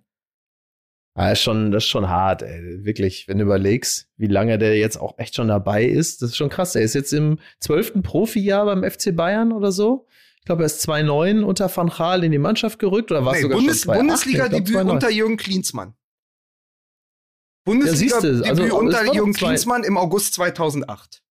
[1.14, 2.85] Ah, ist schon, das ist schon hart, ey.
[2.85, 6.22] Wirklich, wenn du überlegst, wie lange der jetzt auch echt schon dabei ist.
[6.22, 6.74] Das ist schon krass.
[6.77, 10.07] Er ist jetzt im zwölften Profijahr beim FC Bayern oder so.
[10.38, 13.38] Ich glaube, er ist 2-9 unter Van Gaal in die Mannschaft gerückt oder war es
[13.38, 13.96] Nee, sogar Bundes schon 2-8?
[13.98, 14.90] Bundesliga-Debüt Ich glaub, 2-9.
[14.92, 15.94] unter Jürgen Klinsmann.
[17.68, 21.22] Ja, Bundesliga-Debüt also, unter Jürgen Klinsmann im August 2008.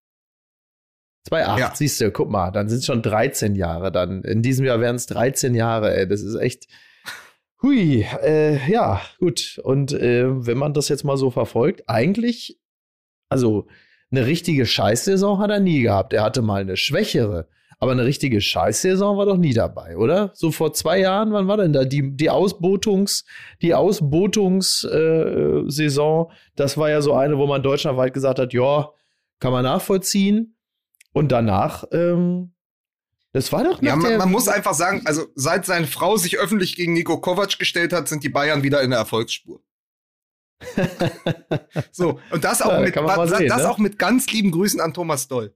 [1.29, 1.75] 2,8, Ja.
[1.75, 4.23] siehst du, guck mal, dann sind es schon 13 Jahre dann.
[4.23, 6.07] In diesem Jahr wären es 13 Jahre, ey.
[6.07, 6.67] Das ist echt.
[7.61, 9.59] Hui, äh, ja, gut.
[9.63, 12.59] Und äh, wenn man das jetzt mal so verfolgt, eigentlich,
[13.29, 13.67] also
[14.11, 16.13] eine richtige Scheißsaison hat er nie gehabt.
[16.13, 20.31] Er hatte mal eine schwächere, aber eine richtige Scheißsaison war doch nie dabei, oder?
[20.33, 23.25] So vor zwei Jahren, wann war denn da die, die Ausbotungs,
[23.61, 26.25] die Ausbotungssaison?
[26.25, 28.89] Äh, das war ja so eine, wo man deutschlandweit gesagt hat, ja,
[29.39, 30.55] kann man nachvollziehen.
[31.13, 32.53] Und danach, ähm,
[33.33, 36.75] Das war doch Ja, man, man, muss einfach sagen, also seit seine Frau sich öffentlich
[36.75, 39.61] gegen Nico Kovac gestellt hat, sind die Bayern wieder in der Erfolgsspur.
[41.91, 42.95] so, und das auch, ja, mit,
[43.29, 43.69] sehen, das ne?
[43.69, 45.53] auch mit ganz lieben Grüßen an Thomas Doll.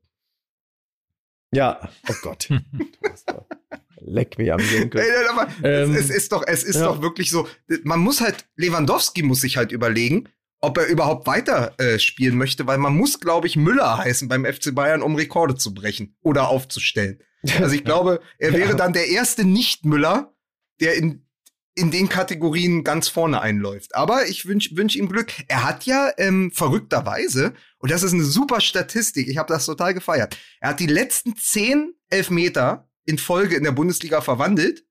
[1.52, 2.50] Ja, oh Gott.
[4.04, 5.04] Leck mich am Winkel.
[5.64, 6.86] Ähm, es, es, ist doch, es ist ja.
[6.86, 7.48] doch wirklich so.
[7.84, 10.28] Man muss halt, Lewandowski muss sich halt überlegen,
[10.60, 14.46] ob er überhaupt weiter äh, spielen möchte, weil man muss, glaube ich, Müller heißen beim
[14.46, 17.22] FC Bayern, um Rekorde zu brechen oder aufzustellen.
[17.60, 18.76] Also ich glaube, er wäre ja.
[18.76, 20.34] dann der erste Nicht-Müller,
[20.80, 21.26] der in
[21.74, 23.96] in den Kategorien ganz vorne einläuft.
[23.96, 25.32] Aber ich wünsche wünsch ihm Glück.
[25.48, 29.94] Er hat ja ähm, verrückterweise, und das ist eine super Statistik, ich habe das total
[29.94, 34.86] gefeiert, er hat die letzten zehn Elfmeter in Folge in der Bundesliga verwandelt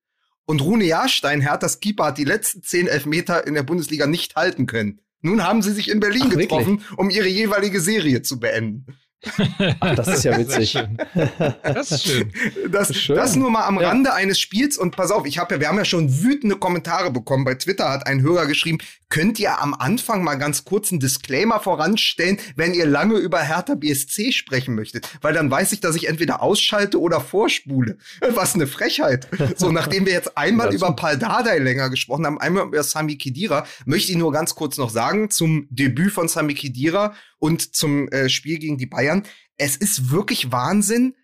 [0.45, 4.67] und Rune Jahrstein, Herthas Keeper, hat die letzten zehn Elfmeter in der Bundesliga nicht halten
[4.67, 5.01] können.
[5.23, 6.99] Nun haben sie sich in Berlin Ach, getroffen, wirklich?
[6.99, 8.87] um ihre jeweilige Serie zu beenden.
[9.81, 10.79] Ach, das ist ja witzig.
[11.63, 12.33] Das ist schön.
[12.71, 13.17] Das, ist schön.
[13.17, 13.89] das nur mal am ja.
[13.89, 14.79] Rande eines Spiels.
[14.79, 17.45] Und pass auf, ich habe ja, wir haben ja schon wütende Kommentare bekommen.
[17.45, 18.79] Bei Twitter hat ein Hörer geschrieben,
[19.11, 23.75] könnt ihr am Anfang mal ganz kurz einen Disclaimer voranstellen, wenn ihr lange über Hertha
[23.75, 25.09] BSC sprechen möchtet?
[25.21, 27.99] Weil dann weiß ich, dass ich entweder ausschalte oder vorspule.
[28.35, 29.29] Was eine Frechheit.
[29.57, 33.67] So, nachdem wir jetzt einmal über Paul Dardai länger gesprochen haben, einmal über Sami Khedira,
[33.85, 38.29] möchte ich nur ganz kurz noch sagen, zum Debüt von Sami Khedira und zum äh,
[38.29, 39.25] Spiel gegen die Bayern.
[39.57, 41.17] Es ist wirklich Wahnsinn.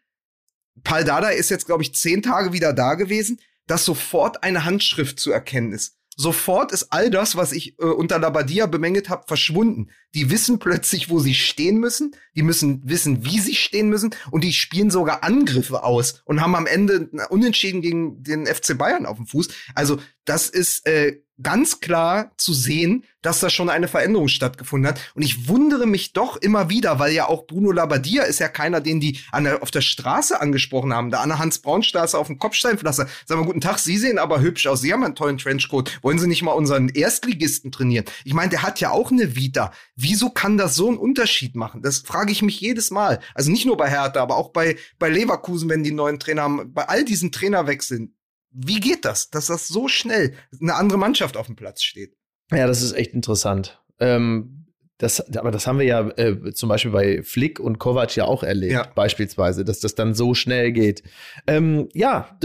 [0.83, 5.31] Paldada ist jetzt, glaube ich, zehn Tage wieder da gewesen, dass sofort eine Handschrift zu
[5.31, 5.97] erkennen ist.
[6.19, 9.91] Sofort ist all das, was ich äh, unter Labadia bemängelt habe, verschwunden.
[10.15, 12.17] Die wissen plötzlich, wo sie stehen müssen.
[12.35, 14.15] Die müssen wissen, wie sie stehen müssen.
[14.31, 19.05] Und die spielen sogar Angriffe aus und haben am Ende unentschieden gegen den FC Bayern
[19.05, 19.49] auf dem Fuß.
[19.75, 25.01] Also das ist äh, ganz klar zu sehen, dass da schon eine Veränderung stattgefunden hat.
[25.15, 28.81] Und ich wundere mich doch immer wieder, weil ja auch Bruno Labbadia ist ja keiner,
[28.81, 33.09] den die der, auf der Straße angesprochen haben, da an der Hans-Braun-Straße auf dem Kopfsteinpflaster.
[33.27, 35.99] Sagen wir, guten Tag, Sie sehen aber hübsch aus, Sie haben einen tollen Trenchcoat.
[36.03, 38.07] Wollen Sie nicht mal unseren Erstligisten trainieren?
[38.25, 39.73] Ich meine, der hat ja auch eine Vita.
[39.97, 41.83] Wieso kann das so einen Unterschied machen?
[41.83, 43.21] Das frage ich mich jedes Mal.
[43.35, 46.73] Also nicht nur bei Hertha, aber auch bei, bei Leverkusen, wenn die neuen Trainer haben,
[46.73, 48.15] bei all diesen Trainerwechseln
[48.57, 52.17] wie geht das, dass das so schnell eine andere Mannschaft auf dem Platz steht?
[52.51, 53.83] Ja, das ist echt interessant.
[54.01, 54.67] Ähm,
[54.99, 58.43] das, aber das haben wir ja äh, zum Beispiel bei Flick und Kovac ja auch
[58.43, 58.91] erlebt, ja.
[58.95, 61.03] beispielsweise, dass das dann so schnell geht.
[61.47, 62.39] Ähm, ja,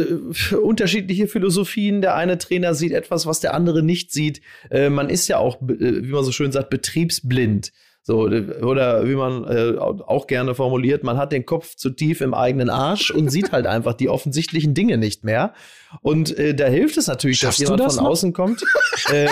[0.61, 2.01] unterschiedliche Philosophien.
[2.01, 4.41] Der eine Trainer sieht etwas, was der andere nicht sieht.
[4.69, 7.71] Äh, man ist ja auch, äh, wie man so schön sagt, betriebsblind.
[8.03, 12.33] So, oder wie man äh, auch gerne formuliert, man hat den Kopf zu tief im
[12.33, 15.53] eigenen Arsch und sieht halt einfach die offensichtlichen Dinge nicht mehr.
[16.01, 18.11] Und äh, da hilft es natürlich, Schaffst dass jemand das von noch?
[18.11, 18.63] außen kommt.
[19.11, 19.27] äh,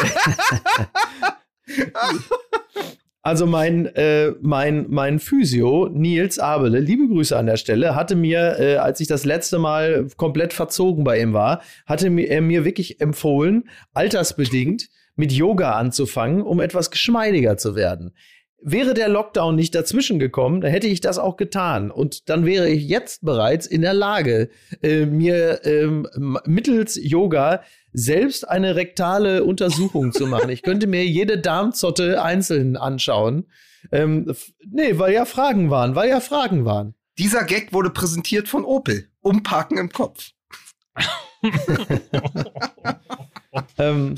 [3.22, 8.58] Also mein, äh, mein, mein Physio, Nils Abele, liebe Grüße an der Stelle, hatte mir,
[8.60, 12.64] äh, als ich das letzte Mal komplett verzogen bei ihm war, hatte mir, er mir
[12.64, 18.14] wirklich empfohlen, altersbedingt mit Yoga anzufangen, um etwas geschmeidiger zu werden.
[18.62, 21.92] Wäre der Lockdown nicht dazwischen gekommen, dann hätte ich das auch getan.
[21.92, 24.50] Und dann wäre ich jetzt bereits in der Lage,
[24.82, 26.08] äh, mir ähm,
[26.46, 27.62] mittels Yoga
[27.94, 30.50] selbst eine rektale Untersuchung zu machen.
[30.50, 33.48] Ich könnte mir jede Darmzotte einzeln anschauen.
[33.92, 34.34] Ähm,
[34.70, 36.96] nee, weil ja Fragen waren, weil ja Fragen waren.
[37.18, 39.10] Dieser Gag wurde präsentiert von Opel.
[39.22, 40.32] Umparken im Kopf.
[43.78, 44.16] ähm,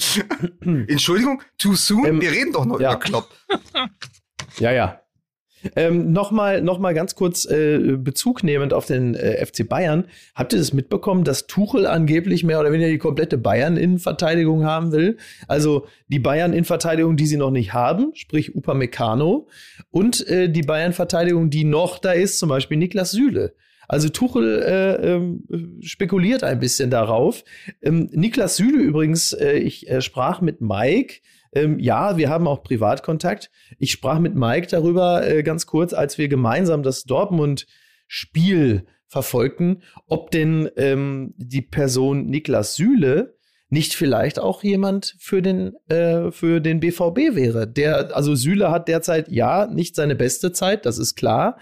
[0.88, 2.06] Entschuldigung, too soon?
[2.06, 2.92] Ähm, Wir reden doch noch ja.
[2.92, 3.30] über Klopp.
[4.60, 5.02] Ja, ja.
[5.76, 10.06] Ähm, Nochmal noch mal ganz kurz äh, Bezug nehmend auf den äh, FC Bayern.
[10.36, 15.18] Habt ihr das mitbekommen, dass Tuchel angeblich mehr oder weniger die komplette Bayern-Innenverteidigung haben will?
[15.48, 19.48] Also die Bayern-Innenverteidigung, die sie noch nicht haben, sprich Upamecano,
[19.92, 23.54] und äh, die Bayern-Verteidigung, die noch da ist, zum Beispiel Niklas Süle.
[23.88, 25.44] Also Tuchel äh, ähm,
[25.82, 27.44] spekuliert ein bisschen darauf.
[27.82, 31.16] Ähm, Niklas Süle übrigens, äh, ich äh, sprach mit Mike,
[31.54, 33.50] ähm, ja, wir haben auch Privatkontakt.
[33.78, 40.32] Ich sprach mit Mike darüber äh, ganz kurz, als wir gemeinsam das Dortmund-Spiel verfolgten, ob
[40.32, 43.38] denn ähm, die Person Niklas Süle
[43.72, 47.68] nicht vielleicht auch jemand für den, äh, für den BVB wäre.
[47.68, 51.58] Der, also Süle hat derzeit ja nicht seine beste Zeit, das ist klar.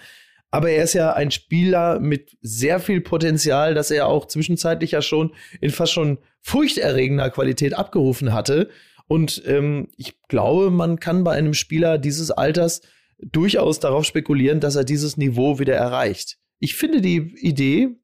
[0.51, 5.03] Aber er ist ja ein Spieler mit sehr viel Potenzial, das er auch zwischenzeitlich ja
[5.03, 8.69] schon in fast schon furchterregender Qualität abgerufen hatte.
[9.09, 12.81] Und ähm, ich glaube, man kann bei einem Spieler dieses Alters
[13.17, 16.37] durchaus darauf spekulieren, dass er dieses Niveau wieder erreicht.
[16.59, 17.97] Ich finde, die Idee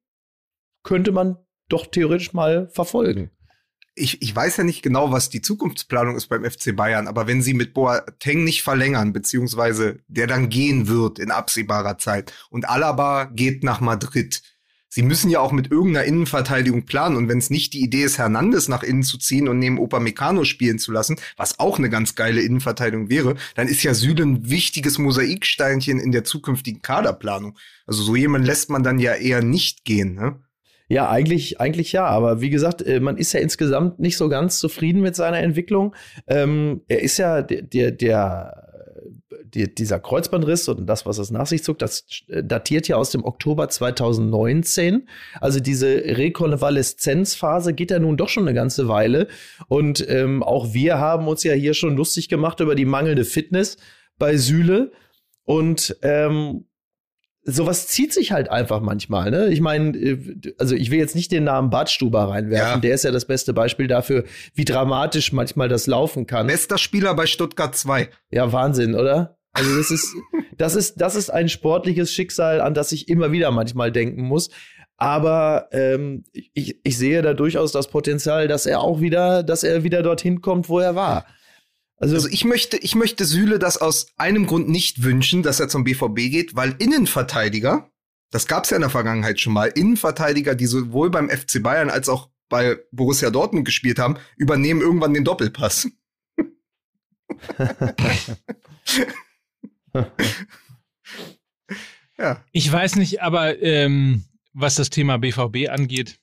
[0.81, 1.37] könnte man
[1.69, 3.29] doch theoretisch mal verfolgen.
[3.93, 7.43] Ich, ich weiß ja nicht genau, was die Zukunftsplanung ist beim FC Bayern, aber wenn
[7.43, 13.25] sie mit Boateng nicht verlängern, beziehungsweise der dann gehen wird in absehbarer Zeit und Alaba
[13.25, 14.41] geht nach Madrid,
[14.95, 17.17] Sie müssen ja auch mit irgendeiner Innenverteidigung planen.
[17.17, 19.99] Und wenn es nicht die Idee ist, Hernandez nach innen zu ziehen und neben Opa
[19.99, 24.23] Meccano spielen zu lassen, was auch eine ganz geile Innenverteidigung wäre, dann ist ja Süle
[24.23, 27.57] ein wichtiges Mosaiksteinchen in der zukünftigen Kaderplanung.
[27.85, 30.39] Also so jemand lässt man dann ja eher nicht gehen, ne?
[30.87, 32.05] Ja, eigentlich, eigentlich ja.
[32.05, 35.93] Aber wie gesagt, äh, man ist ja insgesamt nicht so ganz zufrieden mit seiner Entwicklung.
[36.25, 38.64] Ähm, er ist ja der, der, der
[39.55, 43.23] die, dieser Kreuzbandriss und das, was es nach sich zog, das datiert ja aus dem
[43.23, 45.07] Oktober 2019.
[45.39, 49.27] Also diese Rekonvaleszenzphase geht ja nun doch schon eine ganze Weile.
[49.67, 53.77] Und ähm, auch wir haben uns ja hier schon lustig gemacht über die mangelnde Fitness
[54.17, 54.91] bei Süle.
[55.43, 56.65] Und ähm,
[57.45, 59.31] sowas zieht sich halt einfach manchmal.
[59.31, 59.47] Ne?
[59.49, 62.75] Ich meine, äh, also ich will jetzt nicht den Namen Badstuber reinwerfen.
[62.75, 62.79] Ja.
[62.79, 66.47] Der ist ja das beste Beispiel dafür, wie dramatisch manchmal das laufen kann.
[66.47, 68.09] Bester Spieler bei Stuttgart 2.
[68.31, 69.34] Ja, Wahnsinn, oder?
[69.55, 70.15] Also das ist,
[70.57, 74.49] das ist, das ist ein sportliches Schicksal, an das ich immer wieder manchmal denken muss.
[74.97, 79.83] Aber ähm, ich, ich sehe da durchaus das Potenzial, dass er auch wieder, dass er
[79.83, 81.25] wieder dorthin kommt, wo er war.
[81.97, 85.69] Also, also, ich möchte, ich möchte Süle das aus einem Grund nicht wünschen, dass er
[85.69, 87.89] zum BVB geht, weil Innenverteidiger,
[88.31, 91.89] das gab es ja in der Vergangenheit schon mal, Innenverteidiger, die sowohl beim FC Bayern
[91.89, 95.87] als auch bei Borussia Dortmund gespielt haben, übernehmen irgendwann den Doppelpass.
[102.17, 102.43] ja.
[102.51, 106.19] Ich weiß nicht, aber ähm, was das Thema BVB angeht,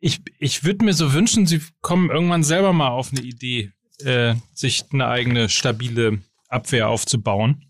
[0.00, 3.72] ich, ich würde mir so wünschen, sie kommen irgendwann selber mal auf eine Idee,
[4.04, 7.64] äh, sich eine eigene stabile Abwehr aufzubauen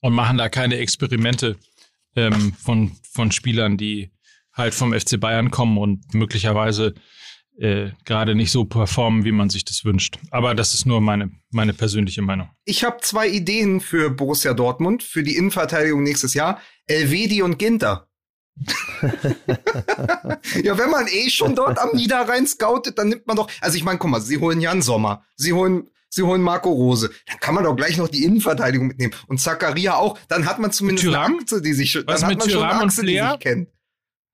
[0.00, 1.56] und machen da keine Experimente
[2.14, 4.10] ähm, von, von Spielern, die
[4.52, 6.94] halt vom FC Bayern kommen und möglicherweise
[7.58, 10.18] äh, gerade nicht so performen, wie man sich das wünscht.
[10.30, 12.50] Aber das ist nur meine, meine persönliche Meinung.
[12.64, 16.60] Ich habe zwei Ideen für Borussia Dortmund, für die Innenverteidigung nächstes Jahr.
[16.86, 18.08] Elvedi und Ginter.
[20.62, 23.50] ja, wenn man eh schon dort am Niederrhein scoutet, dann nimmt man doch.
[23.60, 27.10] Also ich meine, guck mal, sie holen Jan Sommer, sie holen, sie holen Marco Rose,
[27.26, 30.18] dann kann man doch gleich noch die Innenverteidigung mitnehmen und Zakaria auch.
[30.28, 31.32] Dann hat man zumindest Thuram?
[31.32, 33.24] eine Achse, die sich, dann Was hat mit man Thuram schon eine Achse, und Flair?
[33.24, 33.68] die sich kennt.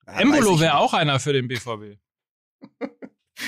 [0.07, 1.99] Ja, Embolo wäre auch einer für den BVB.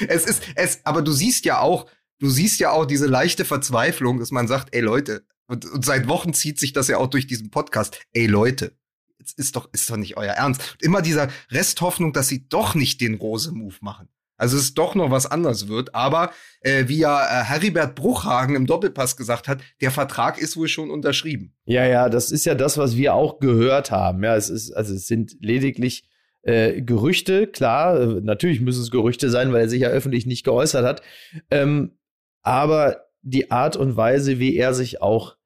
[0.09, 1.87] es ist, es, aber du siehst ja auch,
[2.19, 6.09] du siehst ja auch diese leichte Verzweiflung, dass man sagt, ey Leute, und, und seit
[6.09, 8.77] Wochen zieht sich das ja auch durch diesen Podcast, ey Leute,
[9.19, 10.61] jetzt ist doch, ist doch nicht euer Ernst.
[10.73, 14.09] Und immer dieser Resthoffnung, dass sie doch nicht den Rose-Move machen.
[14.37, 15.95] Also es doch noch was anderes wird.
[15.95, 20.69] Aber äh, wie ja äh, Heribert Bruchhagen im Doppelpass gesagt hat, der Vertrag ist wohl
[20.69, 21.55] schon unterschrieben.
[21.67, 24.25] Ja, ja, das ist ja das, was wir auch gehört haben.
[24.25, 26.05] Ja, es ist, also es sind lediglich
[26.45, 30.45] äh, Gerüchte, klar, äh, natürlich müssen es Gerüchte sein, weil er sich ja öffentlich nicht
[30.45, 31.03] geäußert hat.
[31.51, 31.99] Ähm,
[32.43, 35.37] aber die Art und Weise, wie er sich auch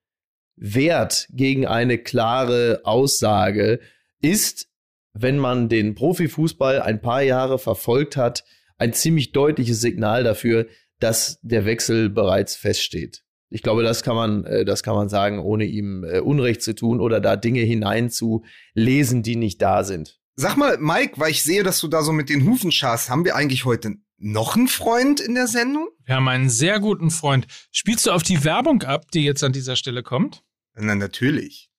[0.56, 3.78] wehrt gegen eine klare Aussage,
[4.20, 4.68] ist,
[5.12, 8.44] wenn man den Profifußball ein paar Jahre verfolgt hat,
[8.76, 10.66] ein ziemlich deutliches Signal dafür,
[10.98, 13.22] dass der Wechsel bereits feststeht.
[13.50, 16.74] Ich glaube, das kann man, äh, das kann man sagen, ohne ihm äh, Unrecht zu
[16.74, 20.17] tun oder da Dinge hineinzulesen, die nicht da sind.
[20.40, 23.24] Sag mal, Mike, weil ich sehe, dass du da so mit den Hufen scharst, haben
[23.24, 25.88] wir eigentlich heute noch einen Freund in der Sendung?
[26.04, 27.48] Wir haben einen sehr guten Freund.
[27.72, 30.44] Spielst du auf die Werbung ab, die jetzt an dieser Stelle kommt?
[30.76, 31.70] Na, natürlich.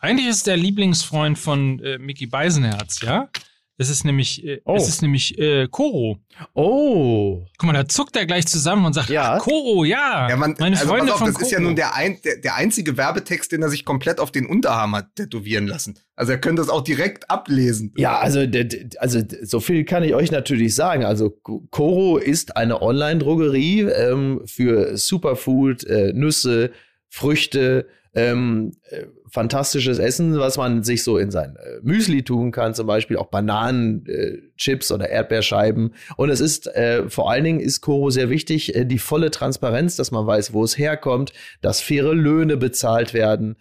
[0.00, 3.30] Eigentlich ist der Lieblingsfreund von äh, Mickey Beisenherz, ja?
[3.76, 4.76] Es ist nämlich, äh, oh.
[4.76, 6.18] es ist nämlich äh, Koro.
[6.52, 7.44] Oh.
[7.58, 9.38] Guck mal, da zuckt er gleich zusammen und sagt, ja.
[9.38, 10.28] Koro, ja.
[10.28, 11.46] ja man, meine also Freunde auf, von das Koro.
[11.46, 14.46] ist ja nun der, ein, der, der einzige Werbetext, den er sich komplett auf den
[14.46, 15.98] Unterarm hat tätowieren lassen.
[16.14, 17.92] Also er könnte das auch direkt ablesen.
[17.96, 18.44] Ja, also,
[18.98, 21.04] also so viel kann ich euch natürlich sagen.
[21.04, 26.70] Also Koro ist eine Online-Drogerie ähm, für Superfood, äh, Nüsse,
[27.08, 32.74] Früchte, ähm, äh, fantastisches Essen, was man sich so in sein äh, Müsli tun kann,
[32.74, 35.94] zum Beispiel auch Bananenchips äh, oder Erdbeerscheiben.
[36.16, 39.96] Und es ist äh, vor allen Dingen ist Koro sehr wichtig, äh, die volle Transparenz,
[39.96, 43.56] dass man weiß, wo es herkommt, dass faire Löhne bezahlt werden,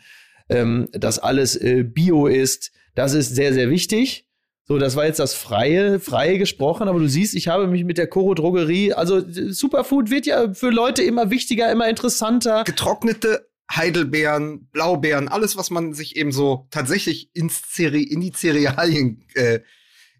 [0.49, 2.71] ähm, dass alles äh, Bio ist.
[2.93, 4.27] Das ist sehr, sehr wichtig.
[4.65, 7.97] So, das war jetzt das freie, freie gesprochen, aber du siehst, ich habe mich mit
[7.97, 12.63] der Koro Drogerie, also Superfood wird ja für Leute immer wichtiger, immer interessanter.
[12.63, 19.25] Getrocknete Heidelbeeren, Blaubeeren, alles, was man sich eben so tatsächlich ins Cere in die Cerealien
[19.33, 19.59] äh,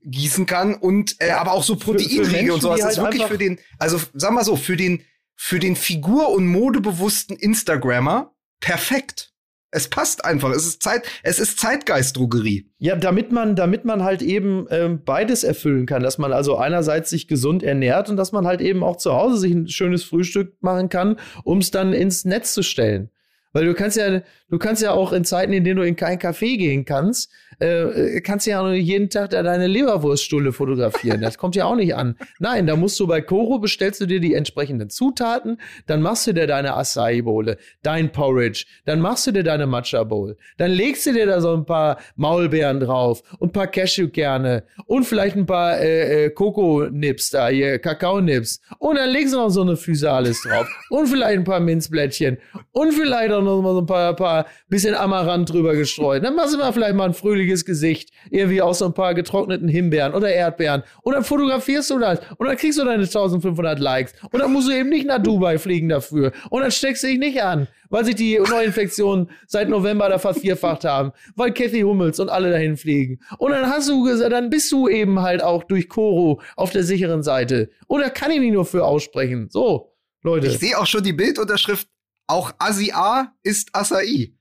[0.04, 2.80] gießen kann und äh, aber auch so Proteinriegel und sowas.
[2.80, 5.04] Das halt ist wirklich für den, also sag mal so, für den,
[5.36, 9.34] für den Figur- und modebewussten Instagrammer perfekt.
[9.76, 10.52] Es passt einfach.
[10.52, 12.70] Es ist Zeit, es ist Zeitgeist-Drogerie.
[12.78, 17.10] Ja, damit man, damit man halt eben ähm, beides erfüllen kann, dass man also einerseits
[17.10, 20.62] sich gesund ernährt und dass man halt eben auch zu Hause sich ein schönes Frühstück
[20.62, 23.10] machen kann, um es dann ins Netz zu stellen.
[23.54, 26.20] Weil du kannst ja, du kannst ja auch in Zeiten, in denen du in kein
[26.20, 31.22] Café gehen kannst, äh, kannst du ja auch jeden Tag da deine Leberwurststulle fotografieren.
[31.22, 32.16] Das kommt ja auch nicht an.
[32.40, 36.34] Nein, da musst du bei Koro bestellst du dir die entsprechenden Zutaten, dann machst du
[36.34, 41.06] dir deine Acai Bowle, dein Porridge, dann machst du dir deine Matcha Bowl, dann legst
[41.06, 45.46] du dir da so ein paar Maulbeeren drauf und ein paar Cashewkerne und vielleicht ein
[45.46, 50.42] paar äh, äh, Koko-Nips da hier, Kakao-Nips und dann legst du noch so eine Physalis
[50.42, 52.38] drauf und vielleicht ein paar Minzblättchen
[52.72, 56.24] und vielleicht auch noch mal so ein paar, paar bisschen Amaranth drüber gestreut.
[56.24, 59.68] Dann machst du mal vielleicht mal ein fröhliches Gesicht, irgendwie aus so ein paar getrockneten
[59.68, 60.84] Himbeeren oder Erdbeeren.
[61.02, 64.14] Und dann fotografierst du das und dann kriegst du deine 1500 Likes.
[64.32, 66.32] Und dann musst du eben nicht nach Dubai fliegen dafür.
[66.50, 70.84] Und dann steckst du dich nicht an, weil sich die Neuinfektionen seit November da vervierfacht
[70.86, 73.20] haben, weil Kathy Hummels und alle dahin fliegen.
[73.38, 76.84] Und dann hast du gesagt, dann bist du eben halt auch durch Koro auf der
[76.84, 77.70] sicheren Seite.
[77.88, 79.48] Oder kann ich mich nur für aussprechen.
[79.50, 79.94] So.
[80.24, 80.48] Leute.
[80.48, 81.88] Ich sehe auch schon die Bildunterschrift
[82.34, 84.34] auch Asia ist Acai.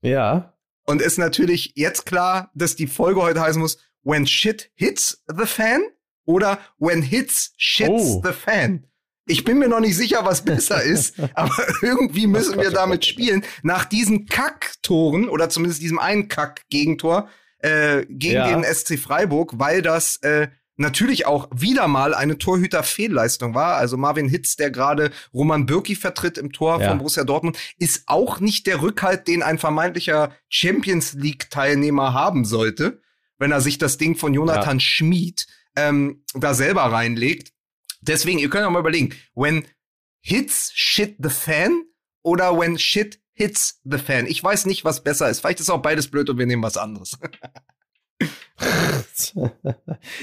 [0.01, 0.55] Ja.
[0.87, 5.45] Und ist natürlich jetzt klar, dass die Folge heute heißen muss, when shit hits the
[5.45, 5.83] fan
[6.25, 8.23] oder when hits shits oh.
[8.25, 8.87] the fan.
[9.27, 13.45] Ich bin mir noch nicht sicher, was besser ist, aber irgendwie müssen wir damit spielen.
[13.63, 18.49] Nach diesen Kacktoren oder zumindest diesem einen Kack-Gegentor äh, gegen ja.
[18.49, 23.77] den SC Freiburg, weil das äh, natürlich auch wieder mal eine Torhüter-Fehlleistung war.
[23.77, 26.89] Also Marvin Hitz, der gerade Roman Bürki vertritt im Tor ja.
[26.89, 33.01] von Borussia Dortmund, ist auch nicht der Rückhalt, den ein vermeintlicher Champions League-Teilnehmer haben sollte,
[33.39, 34.81] wenn er sich das Ding von Jonathan ja.
[34.81, 35.47] Schmid
[35.77, 37.53] ähm, da selber reinlegt.
[38.07, 39.67] Deswegen, ihr könnt auch mal überlegen, when
[40.21, 41.85] hits shit the fan
[42.23, 44.27] oder when shit hits the fan.
[44.27, 45.41] Ich weiß nicht, was besser ist.
[45.41, 47.19] Vielleicht ist auch beides blöd und wir nehmen was anderes.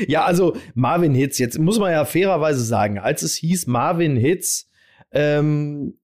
[0.07, 4.67] ja, also Marvin Hitz, jetzt muss man ja fairerweise sagen, als es hieß, Marvin Hitz
[5.11, 5.99] ähm,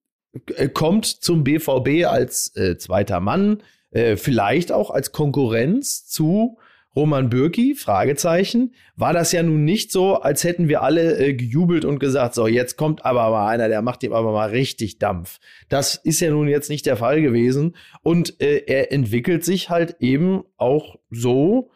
[0.73, 6.59] kommt zum BVB als äh, zweiter Mann, äh, vielleicht auch als Konkurrenz zu
[6.95, 11.85] Roman Bürki, Fragezeichen, war das ja nun nicht so, als hätten wir alle äh, gejubelt
[11.85, 15.39] und gesagt, so, jetzt kommt aber mal einer, der macht ihm aber mal richtig Dampf.
[15.69, 17.75] Das ist ja nun jetzt nicht der Fall gewesen.
[18.01, 21.69] Und äh, er entwickelt sich halt eben auch so,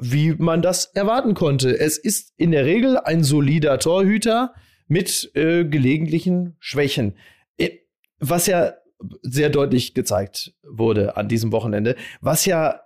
[0.00, 1.78] wie man das erwarten konnte.
[1.78, 4.54] Es ist in der Regel ein solider Torhüter
[4.88, 7.14] mit äh, gelegentlichen Schwächen.
[7.56, 7.70] Äh,
[8.18, 8.72] was ja
[9.22, 12.80] sehr deutlich gezeigt wurde an diesem Wochenende, was ja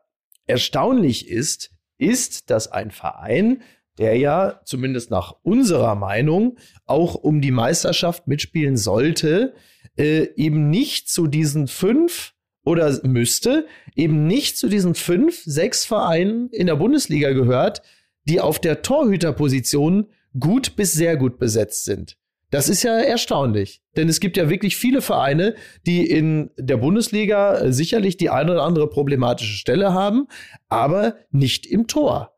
[0.47, 3.63] erstaunlich ist, ist, dass ein Verein,
[3.99, 9.55] der ja zumindest nach unserer Meinung auch um die Meisterschaft mitspielen sollte,
[9.97, 12.35] äh, eben nicht zu diesen fünf
[12.65, 17.83] oder müsste eben nicht zu diesen fünf, sechs Vereinen in der Bundesliga gehört,
[18.25, 22.19] die auf der Torhüterposition gut bis sehr gut besetzt sind.
[22.51, 27.59] Das ist ja erstaunlich, denn es gibt ja wirklich viele Vereine, die in der Bundesliga
[27.59, 30.29] äh, sicherlich die eine oder andere problematische Stelle haben,
[30.69, 32.37] aber nicht im Tor.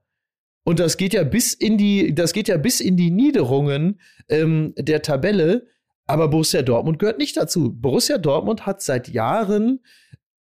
[0.65, 4.75] Und das geht ja bis in die, das geht ja bis in die Niederungen ähm,
[4.77, 5.67] der Tabelle.
[6.07, 7.73] Aber Borussia Dortmund gehört nicht dazu.
[7.75, 9.81] Borussia Dortmund hat seit Jahren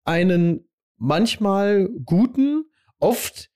[0.03, 2.65] einen manchmal guten,
[2.99, 3.51] oft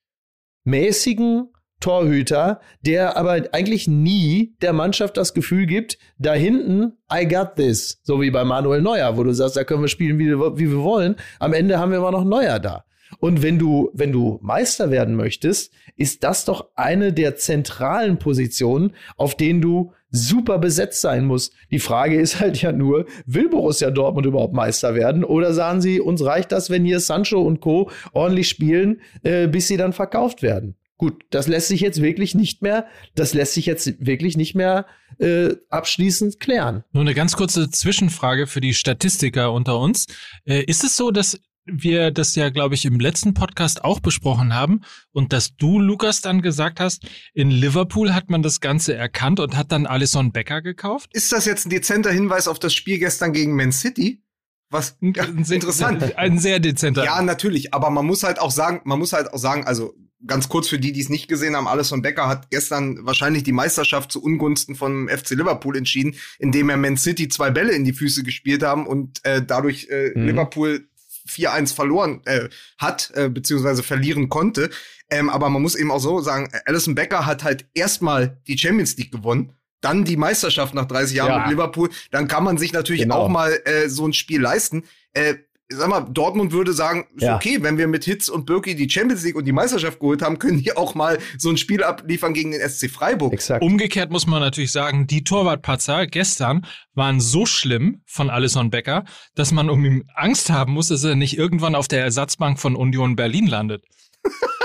[0.64, 7.56] mäßigen Torhüter, der aber eigentlich nie der Mannschaft das Gefühl gibt, da hinten, I got
[7.56, 8.00] this.
[8.02, 10.82] So wie bei Manuel Neuer, wo du sagst, da können wir spielen, wie, wie wir
[10.82, 11.16] wollen.
[11.38, 12.84] Am Ende haben wir immer noch Neuer da.
[13.18, 18.92] Und wenn du, wenn du Meister werden möchtest, ist das doch eine der zentralen Positionen,
[19.16, 21.52] auf denen du super besetzt sein musst.
[21.70, 25.24] Die Frage ist halt ja nur, will Borussia Dortmund überhaupt Meister werden?
[25.24, 27.90] Oder sagen sie, uns reicht das, wenn hier Sancho und Co.
[28.12, 30.76] ordentlich spielen, äh, bis sie dann verkauft werden?
[31.00, 34.84] Gut, das lässt sich jetzt wirklich nicht mehr, das lässt sich jetzt wirklich nicht mehr
[35.18, 36.84] äh, abschließend klären.
[36.92, 40.08] Nur eine ganz kurze Zwischenfrage für die Statistiker unter uns.
[40.44, 44.54] Äh, ist es so, dass wir das ja, glaube ich, im letzten Podcast auch besprochen
[44.54, 49.40] haben und dass du, Lukas, dann gesagt hast, in Liverpool hat man das Ganze erkannt
[49.40, 51.08] und hat dann Alison Becker gekauft?
[51.14, 54.22] Ist das jetzt ein dezenter Hinweis auf das Spiel gestern gegen Man City?
[54.70, 56.16] Was ja, interessant.
[56.16, 57.04] Ein sehr dezenter.
[57.04, 59.94] Ja, natürlich, aber man muss halt auch sagen, man muss halt auch sagen, also
[60.26, 63.52] ganz kurz für die, die es nicht gesehen haben, Alisson Becker hat gestern wahrscheinlich die
[63.52, 67.92] Meisterschaft zu Ungunsten von FC Liverpool entschieden, indem er Man City zwei Bälle in die
[67.92, 70.26] Füße gespielt haben und äh, dadurch äh, mhm.
[70.26, 70.86] Liverpool
[71.28, 72.48] 4-1 verloren äh,
[72.78, 74.70] hat, äh, beziehungsweise verlieren konnte.
[75.10, 78.96] Ähm, aber man muss eben auch so sagen, Alison Becker hat halt erstmal die Champions
[78.96, 81.38] League gewonnen dann die Meisterschaft nach 30 Jahren ja.
[81.40, 83.16] mit Liverpool, dann kann man sich natürlich genau.
[83.16, 84.84] auch mal äh, so ein Spiel leisten.
[85.12, 85.34] Äh,
[85.70, 87.36] sag mal, Dortmund würde sagen, ist ja.
[87.36, 90.38] okay, wenn wir mit Hitz und Birki die Champions League und die Meisterschaft geholt haben,
[90.38, 93.32] können die auch mal so ein Spiel abliefern gegen den SC Freiburg.
[93.32, 93.62] Exakt.
[93.62, 99.04] Umgekehrt muss man natürlich sagen, die Torwartpatzer gestern waren so schlimm von Alisson Becker,
[99.34, 102.74] dass man um ihn Angst haben muss, dass er nicht irgendwann auf der Ersatzbank von
[102.74, 103.84] Union Berlin landet.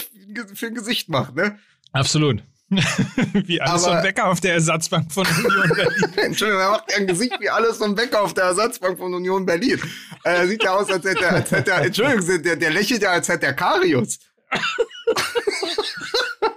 [0.54, 1.58] für ein Gesicht macht, ne?
[1.92, 2.42] Absolut.
[3.46, 6.12] wie alles vom Bäcker auf der Ersatzbank von Union Berlin.
[6.16, 9.46] Entschuldigung, er macht ja ein Gesicht wie alles vom Bäcker auf der Ersatzbank von Union
[9.46, 9.80] Berlin.
[10.24, 13.10] Er sieht ja aus, als hätte er, als hätte er Entschuldigung, der, der lächelt ja,
[13.10, 14.18] als hätte er Karius.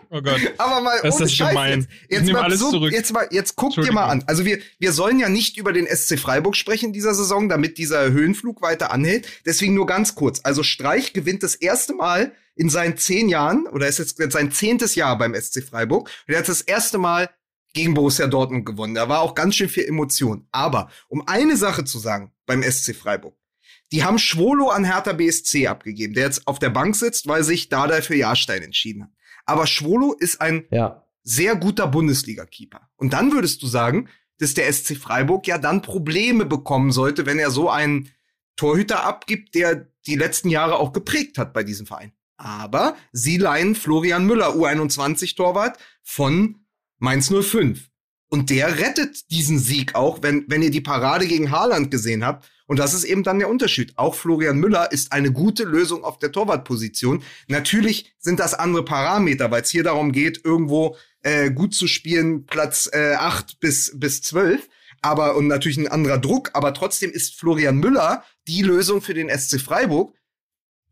[0.09, 0.41] Oh Gott.
[0.57, 1.87] Aber mal, das ist Scheiß, gemein.
[2.09, 2.91] Jetzt, jetzt, mal so, zurück.
[2.91, 4.23] jetzt mal, jetzt guck dir mal an.
[4.27, 8.11] Also wir, wir sollen ja nicht über den SC Freiburg sprechen dieser Saison, damit dieser
[8.11, 9.27] Höhenflug weiter anhält.
[9.45, 10.41] Deswegen nur ganz kurz.
[10.43, 14.95] Also Streich gewinnt das erste Mal in seinen zehn Jahren, oder ist jetzt sein zehntes
[14.95, 16.09] Jahr beim SC Freiburg.
[16.27, 17.29] Und er hat das erste Mal
[17.73, 18.95] gegen Borussia Dortmund gewonnen.
[18.95, 20.47] Da war auch ganz schön viel Emotion.
[20.51, 23.35] Aber um eine Sache zu sagen beim SC Freiburg.
[23.91, 27.69] Die haben Schwolo an Hertha BSC abgegeben, der jetzt auf der Bank sitzt, weil sich
[27.69, 29.11] Dada für Jahrstein entschieden hat.
[29.47, 31.03] Aber Schwolo ist ein ja.
[31.23, 32.89] sehr guter Bundesliga-Keeper.
[32.97, 37.39] Und dann würdest du sagen, dass der SC Freiburg ja dann Probleme bekommen sollte, wenn
[37.39, 38.11] er so einen
[38.55, 42.11] Torhüter abgibt, der die letzten Jahre auch geprägt hat bei diesem Verein.
[42.35, 46.59] Aber sie leihen Florian Müller, U21-Torwart von
[46.99, 47.89] Mainz 05.
[48.29, 52.47] Und der rettet diesen Sieg auch, wenn, wenn ihr die Parade gegen Haaland gesehen habt.
[52.67, 53.93] Und das ist eben dann der Unterschied.
[53.97, 57.23] Auch Florian Müller ist eine gute Lösung auf der Torwartposition.
[57.47, 62.45] Natürlich sind das andere Parameter, weil es hier darum geht, irgendwo äh, gut zu spielen,
[62.45, 64.67] Platz äh, 8 bis, bis 12.
[65.01, 69.29] Aber, und natürlich ein anderer Druck, aber trotzdem ist Florian Müller die Lösung für den
[69.29, 70.13] SC Freiburg,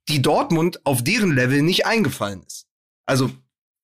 [0.08, 2.68] die Dortmund auf deren Level nicht eingefallen ist.
[3.06, 3.32] Also,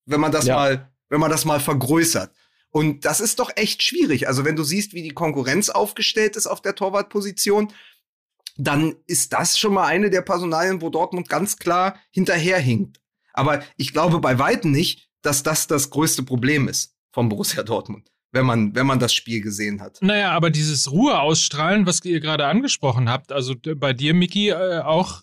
[0.06, 0.56] wenn man das ja.
[0.56, 2.32] mal, wenn man das mal vergrößert.
[2.72, 4.28] Und das ist doch echt schwierig.
[4.28, 7.72] Also wenn du siehst, wie die Konkurrenz aufgestellt ist auf der Torwartposition,
[8.58, 13.00] dann ist das schon mal eine der Personalien, wo Dortmund ganz klar hinterherhinkt.
[13.34, 18.12] Aber ich glaube bei weitem nicht, dass das das größte Problem ist vom Borussia Dortmund
[18.32, 20.02] wenn man, wenn man das Spiel gesehen hat.
[20.02, 24.80] Naja, aber dieses Ruhe ausstrahlen, was ihr gerade angesprochen habt, also bei dir, Miki, äh,
[24.80, 25.22] auch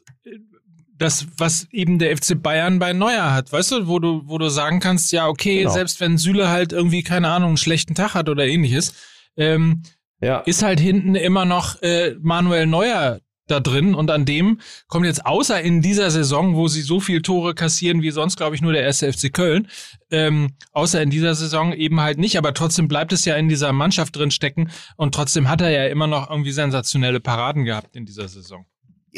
[0.99, 4.49] das, was eben der FC Bayern bei Neuer hat, weißt du, wo du, wo du
[4.49, 5.73] sagen kannst, ja, okay, genau.
[5.73, 8.95] selbst wenn Süle halt irgendwie, keine Ahnung, einen schlechten Tag hat oder ähnliches,
[9.37, 9.83] ähm,
[10.21, 10.41] ja.
[10.41, 15.27] ist halt hinten immer noch äh, Manuel Neuer da drin und an dem kommt jetzt
[15.27, 18.73] außer in dieser Saison, wo sie so viel Tore kassieren wie sonst, glaube ich, nur
[18.73, 19.69] der erste FC Köln,
[20.11, 23.73] ähm, außer in dieser Saison eben halt nicht, aber trotzdem bleibt es ja in dieser
[23.73, 28.05] Mannschaft drin stecken und trotzdem hat er ja immer noch irgendwie sensationelle Paraden gehabt in
[28.05, 28.67] dieser Saison.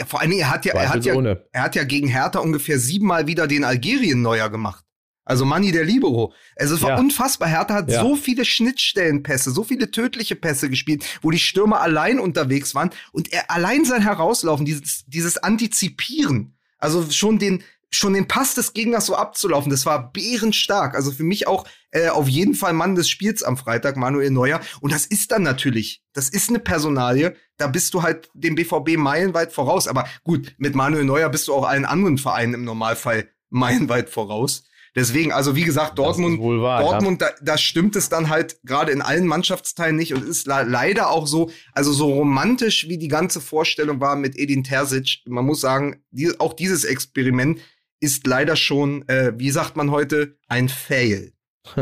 [0.01, 1.15] Ja, vor allen Dingen, er hat ja, er hat ja,
[1.53, 4.83] er hat ja gegen Hertha ungefähr siebenmal wieder den Algerien neuer gemacht.
[5.27, 6.33] Also Manni der Libero.
[6.57, 6.99] Also es war ja.
[6.99, 7.51] unfassbar.
[7.51, 8.01] Hertha hat ja.
[8.01, 13.31] so viele Schnittstellenpässe, so viele tödliche Pässe gespielt, wo die Stürmer allein unterwegs waren und
[13.31, 19.07] er allein sein Herauslaufen, dieses, dieses Antizipieren, also schon den, schon den Pass des Gegners
[19.07, 20.95] so abzulaufen, das war bärenstark.
[20.95, 24.61] Also für mich auch äh, auf jeden Fall Mann des Spiels am Freitag, Manuel Neuer.
[24.81, 28.97] Und das ist dann natürlich, das ist eine Personalie, da bist du halt dem BVB
[28.97, 29.89] meilenweit voraus.
[29.89, 34.65] Aber gut, mit Manuel Neuer bist du auch allen anderen Vereinen im Normalfall meilenweit voraus.
[34.97, 37.29] Deswegen, also wie gesagt, Dortmund, wahr, Dortmund, ja.
[37.29, 41.29] da, da stimmt es dann halt gerade in allen Mannschaftsteilen nicht und ist leider auch
[41.29, 45.21] so, also so romantisch wie die ganze Vorstellung war mit Edin Terzic.
[45.27, 47.61] Man muss sagen, die, auch dieses Experiment
[48.01, 51.33] ist leider schon, äh, wie sagt man heute, ein Fail.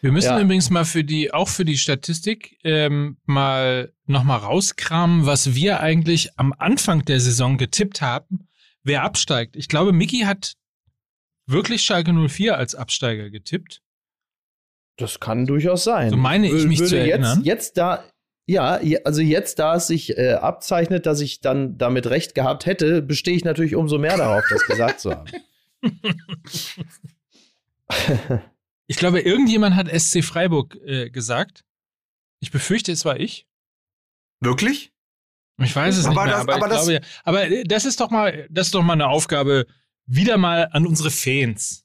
[0.00, 0.40] Wir müssen ja.
[0.40, 6.38] übrigens mal für die, auch für die Statistik, ähm, mal nochmal rauskramen, was wir eigentlich
[6.38, 8.48] am Anfang der Saison getippt haben,
[8.84, 9.56] wer absteigt.
[9.56, 10.54] Ich glaube, Mickey hat
[11.46, 13.82] wirklich Schalke 04 als Absteiger getippt.
[14.96, 16.10] Das kann durchaus sein.
[16.10, 17.38] So meine ich mich Würde zu erinnern.
[17.38, 18.04] Jetzt, jetzt da,
[18.50, 23.02] Ja, also jetzt, da es sich äh, abzeichnet, dass ich dann damit recht gehabt hätte,
[23.02, 25.30] bestehe ich natürlich umso mehr darauf, das gesagt zu haben.
[28.86, 31.66] ich glaube, irgendjemand hat SC Freiburg äh, gesagt.
[32.40, 33.46] Ich befürchte, es war ich.
[34.40, 34.92] Wirklich?
[35.58, 38.00] Ich weiß es aber nicht mehr, das, aber, aber, das, glaube, aber äh, das ist
[38.00, 39.66] doch mal, das ist doch mal eine Aufgabe
[40.06, 41.84] wieder mal an unsere Fans.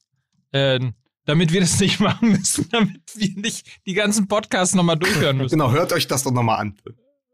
[0.52, 0.80] Äh,
[1.26, 5.58] damit wir das nicht machen müssen, damit wir nicht die ganzen Podcasts nochmal durchhören müssen.
[5.58, 6.76] Genau, hört euch das doch nochmal an.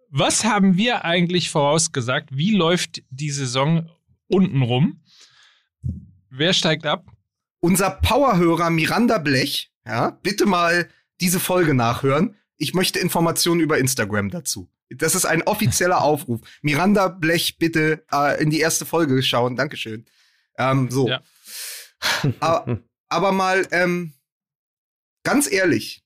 [0.08, 2.30] Was haben wir eigentlich vorausgesagt?
[2.32, 3.88] Wie läuft die Saison
[4.26, 5.02] unten rum?
[6.30, 7.06] Wer steigt ab?
[7.60, 10.88] Unser Powerhörer Miranda Blech, ja, bitte mal
[11.20, 12.36] diese Folge nachhören.
[12.56, 14.70] Ich möchte Informationen über Instagram dazu.
[14.88, 16.40] Das ist ein offizieller Aufruf.
[16.62, 19.56] Miranda Blech, bitte äh, in die erste Folge schauen.
[19.56, 20.06] Dankeschön.
[20.58, 21.08] Ähm, so.
[21.08, 21.22] Ja.
[22.40, 22.80] aber,
[23.10, 24.14] aber mal ähm,
[25.22, 26.02] ganz ehrlich,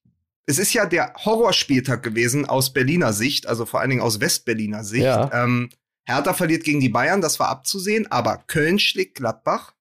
[0.46, 4.84] es ist ja der Horrorspieltag gewesen aus Berliner Sicht, also vor allen Dingen aus Westberliner
[4.84, 5.04] Sicht.
[5.04, 5.30] Ja.
[5.44, 5.70] Ähm,
[6.06, 9.74] Hertha verliert gegen die Bayern, das war abzusehen, aber Köln schlägt Gladbach,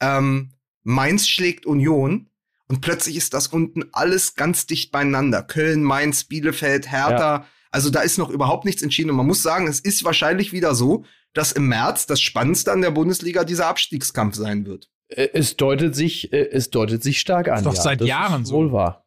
[0.00, 0.52] ähm,
[0.82, 2.30] Mainz schlägt Union
[2.68, 5.42] und plötzlich ist das unten alles ganz dicht beieinander.
[5.42, 7.36] Köln, Mainz, Bielefeld, Hertha.
[7.36, 7.46] Ja.
[7.70, 10.74] Also da ist noch überhaupt nichts entschieden und man muss sagen, es ist wahrscheinlich wieder
[10.74, 11.04] so,
[11.34, 14.88] dass im März das Spannendste an der Bundesliga dieser Abstiegskampf sein wird.
[15.08, 17.64] Äh, es deutet sich, äh, es deutet sich stark an.
[17.64, 18.56] Das ist doch ja, seit Jahren so.
[18.56, 19.04] Wohl wahr.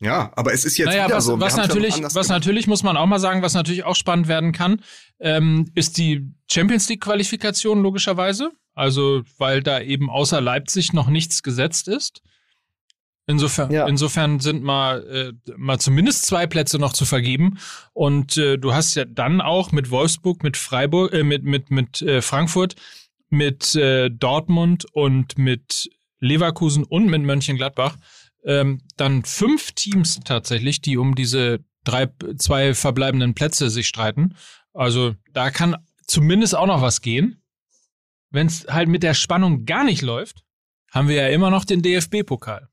[0.00, 1.38] Ja, aber es ist jetzt naja, wieder was, so.
[1.38, 4.82] Was natürlich, was natürlich muss man auch mal sagen, was natürlich auch spannend werden kann,
[5.20, 8.50] ähm, ist die Champions League Qualifikation logischerweise.
[8.74, 12.22] Also weil da eben außer Leipzig noch nichts gesetzt ist.
[13.26, 13.86] Insofern, ja.
[13.86, 17.58] insofern sind mal, äh, mal zumindest zwei Plätze noch zu vergeben.
[17.92, 22.02] Und äh, du hast ja dann auch mit Wolfsburg, mit Freiburg, äh, mit, mit, mit
[22.02, 22.74] äh, Frankfurt
[23.32, 27.96] mit äh, Dortmund und mit Leverkusen und mit Mönchengladbach
[28.44, 32.08] ähm, dann fünf Teams tatsächlich, die um diese drei,
[32.38, 34.36] zwei verbleibenden Plätze sich streiten.
[34.72, 35.76] Also da kann
[36.06, 37.42] zumindest auch noch was gehen.
[38.30, 40.44] Wenn es halt mit der Spannung gar nicht läuft,
[40.90, 42.68] haben wir ja immer noch den DFB-Pokal.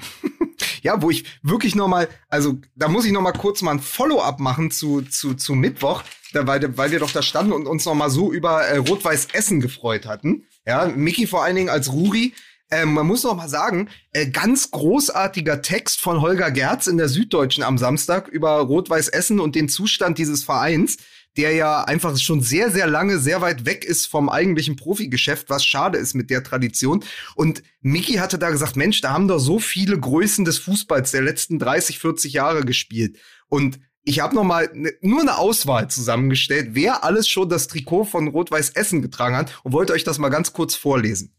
[0.82, 3.80] ja, wo ich wirklich noch mal, also da muss ich noch mal kurz mal ein
[3.80, 6.02] Follow-up machen zu, zu, zu Mittwoch,
[6.34, 9.60] weil, weil wir doch da standen und uns noch mal so über äh, Rot-Weiß Essen
[9.60, 10.44] gefreut hatten.
[10.66, 12.34] Ja, Mickey vor allen Dingen als Ruri.
[12.70, 17.08] Ähm, man muss noch mal sagen, äh, ganz großartiger Text von Holger Gerz in der
[17.08, 20.96] Süddeutschen am Samstag über Rot-Weiß Essen und den Zustand dieses Vereins
[21.36, 25.64] der ja einfach schon sehr, sehr lange sehr weit weg ist vom eigentlichen Profigeschäft, was
[25.64, 27.04] schade ist mit der Tradition.
[27.34, 31.22] Und Mickey hatte da gesagt, Mensch, da haben doch so viele Größen des Fußballs der
[31.22, 33.18] letzten 30, 40 Jahre gespielt.
[33.48, 38.04] Und ich habe noch mal ne, nur eine Auswahl zusammengestellt, wer alles schon das Trikot
[38.04, 41.34] von Rot-Weiß Essen getragen hat und wollte euch das mal ganz kurz vorlesen.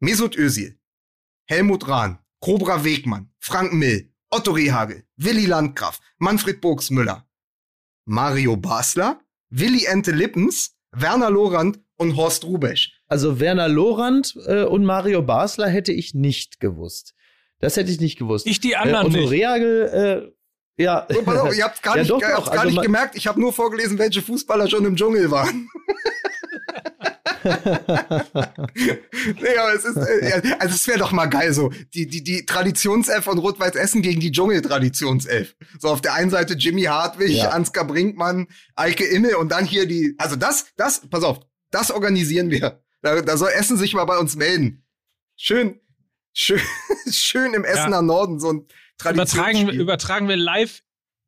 [0.00, 0.78] Mesut Özil,
[1.46, 7.26] Helmut Rahn, Cobra Wegmann, Frank Mill, Otto Rehagel, Willi Landgraf, Manfred Burgsmüller,
[8.04, 13.00] Mario Basler, Willi Ente Lippens, Werner Lorand und Horst Rubesch.
[13.06, 17.14] Also Werner Lorand äh, und Mario Basler hätte ich nicht gewusst.
[17.58, 18.46] Das hätte ich nicht gewusst.
[18.46, 20.35] Ich die anderen äh, und Reagel, äh,
[20.76, 21.06] ja.
[21.08, 22.50] So, pass auf, ihr habt gar ja, nicht, doch, doch.
[22.50, 25.68] gar also nicht gemerkt, ich habe nur vorgelesen, welche Fußballer schon im Dschungel waren.
[27.46, 31.70] nee, aber es ist, äh, also es wäre doch mal geil so.
[31.94, 35.54] Die, die, die Traditionself von Rot-Weiß Essen gegen die Dschungel-Traditionself.
[35.78, 37.50] So auf der einen Seite Jimmy Hartwig, ja.
[37.50, 42.50] Ansgar Brinkmann, Eike Imme und dann hier die, also das, das, pass auf, das organisieren
[42.50, 42.82] wir.
[43.02, 44.84] Da, da soll Essen sich mal bei uns melden.
[45.36, 45.80] Schön,
[46.32, 46.60] schön,
[47.10, 48.02] schön im Essener ja.
[48.02, 48.66] Norden so ein
[49.04, 50.82] Übertragen, übertragen wir live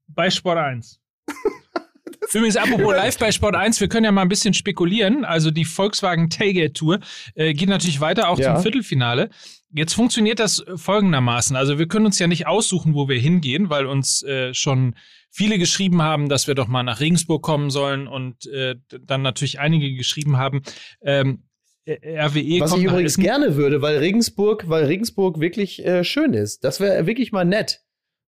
[0.09, 1.01] bei Sport 1.
[2.33, 5.25] Übrigens, apropos live bei Sport 1, wir können ja mal ein bisschen spekulieren.
[5.25, 7.01] Also die Volkswagen Tailgate Tour
[7.35, 8.55] äh, geht natürlich weiter auch ja.
[8.55, 9.31] zum Viertelfinale.
[9.71, 11.57] Jetzt funktioniert das folgendermaßen.
[11.57, 14.95] Also wir können uns ja nicht aussuchen, wo wir hingehen, weil uns äh, schon
[15.31, 19.61] viele geschrieben haben, dass wir doch mal nach Regensburg kommen sollen und äh, dann natürlich
[19.61, 20.63] einige geschrieben haben,
[21.03, 21.48] ähm,
[21.89, 26.65] RWE Was ich übrigens gerne würde, weil Regensburg, weil Regensburg wirklich äh, schön ist.
[26.65, 27.81] Das wäre wirklich mal nett.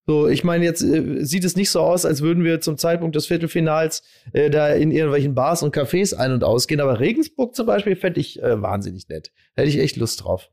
[0.07, 3.15] So, ich meine, jetzt äh, sieht es nicht so aus, als würden wir zum Zeitpunkt
[3.15, 4.03] des Viertelfinals
[4.33, 6.81] äh, da in irgendwelchen Bars und Cafés ein- und ausgehen.
[6.81, 9.31] Aber Regensburg zum Beispiel fände ich äh, wahnsinnig nett.
[9.53, 10.49] Hätte ich echt Lust drauf.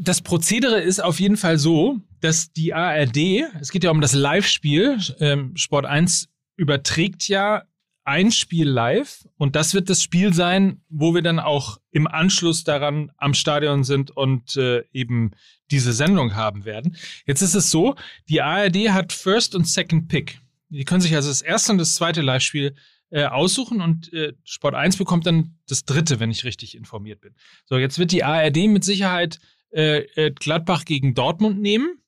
[0.00, 4.14] Das Prozedere ist auf jeden Fall so, dass die ARD, es geht ja um das
[4.14, 7.64] Live-Spiel, ähm, Sport 1 überträgt ja
[8.04, 12.64] ein Spiel live und das wird das Spiel sein, wo wir dann auch im Anschluss
[12.64, 15.32] daran am Stadion sind und äh, eben
[15.70, 16.96] diese Sendung haben werden.
[17.26, 17.96] Jetzt ist es so,
[18.28, 20.38] die ARD hat First und Second Pick.
[20.68, 22.74] Die können sich also das erste und das zweite Live-Spiel
[23.10, 27.34] äh, aussuchen und äh, Sport 1 bekommt dann das dritte, wenn ich richtig informiert bin.
[27.64, 29.38] So, jetzt wird die ARD mit Sicherheit
[29.70, 32.02] äh, äh, Gladbach gegen Dortmund nehmen.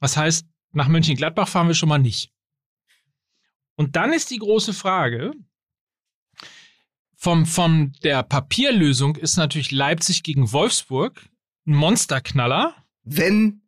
[0.00, 2.32] Was heißt, nach Mönchengladbach fahren wir schon mal nicht.
[3.76, 5.32] Und dann ist die große Frage,
[7.16, 11.24] vom, von der Papierlösung ist natürlich Leipzig gegen Wolfsburg
[11.66, 12.74] ein Monsterknaller.
[13.04, 13.62] Wenn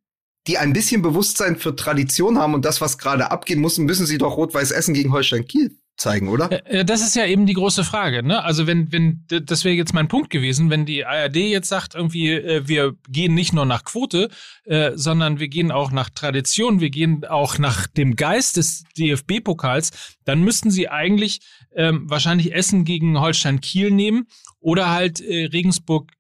[0.47, 4.19] die ein bisschen Bewusstsein für Tradition haben und das, was gerade abgehen muss, müssen sie
[4.19, 6.51] doch Rot-Weiß Essen gegen Holstein Kiel zeigen, oder?
[6.67, 8.23] Äh, das ist ja eben die große Frage.
[8.23, 8.43] Ne?
[8.43, 12.31] Also wenn, wenn, das wäre jetzt mein Punkt gewesen, wenn die ARD jetzt sagt, irgendwie,
[12.31, 14.29] äh, wir gehen nicht nur nach Quote,
[14.65, 20.17] äh, sondern wir gehen auch nach Tradition, wir gehen auch nach dem Geist des DFB-Pokals,
[20.25, 21.41] dann müssten sie eigentlich
[21.77, 24.27] ähm, wahrscheinlich Essen gegen Holstein Kiel nehmen
[24.61, 26.11] oder halt äh, Regensburg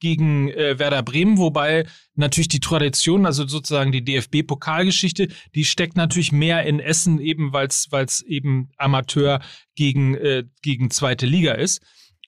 [0.00, 6.32] gegen äh, Werder Bremen, wobei natürlich die Tradition, also sozusagen die DFB-Pokalgeschichte, die steckt natürlich
[6.32, 9.40] mehr in Essen, eben weil es eben Amateur
[9.74, 11.80] gegen, äh, gegen zweite Liga ist.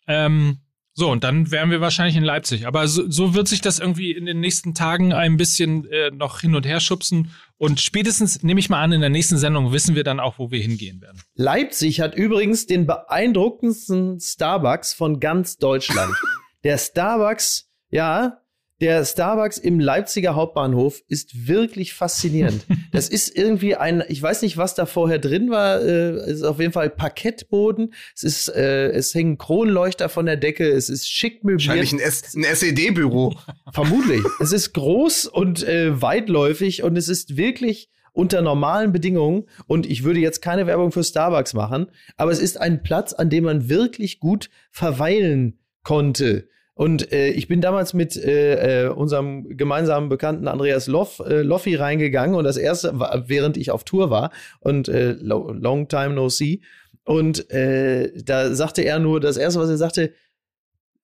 [0.06, 0.58] Ähm,
[0.98, 2.66] so, und dann wären wir wahrscheinlich in Leipzig.
[2.66, 6.40] Aber so, so wird sich das irgendwie in den nächsten Tagen ein bisschen äh, noch
[6.40, 7.30] hin und her schubsen.
[7.56, 10.50] Und spätestens, nehme ich mal an, in der nächsten Sendung wissen wir dann auch, wo
[10.50, 11.22] wir hingehen werden.
[11.36, 16.12] Leipzig hat übrigens den beeindruckendsten Starbucks von ganz Deutschland.
[16.64, 18.42] Der Starbucks, ja,
[18.80, 22.64] der Starbucks im Leipziger Hauptbahnhof ist wirklich faszinierend.
[22.90, 25.80] Das ist irgendwie ein, ich weiß nicht, was da vorher drin war.
[25.82, 27.92] Äh, es ist auf jeden Fall Parkettboden.
[28.16, 30.66] Es ist, äh, es hängen Kronleuchter von der Decke.
[30.66, 31.68] Es ist schick möbliert.
[31.68, 33.36] Wahrscheinlich ein, S ein SED-Büro.
[33.72, 34.22] Vermutlich.
[34.40, 40.02] es ist groß und äh, weitläufig und es ist wirklich unter normalen Bedingungen, und ich
[40.02, 41.86] würde jetzt keine Werbung für Starbucks machen,
[42.16, 46.46] aber es ist ein Platz, an dem man wirklich gut verweilen konnte.
[46.74, 51.76] Und äh, ich bin damals mit äh, äh, unserem gemeinsamen Bekannten Andreas Loff, äh, Loffi
[51.76, 54.30] reingegangen und das erste, war, während ich auf Tour war
[54.60, 56.60] und äh, long time no see.
[57.04, 60.12] Und äh, da sagte er nur, das erste, was er sagte,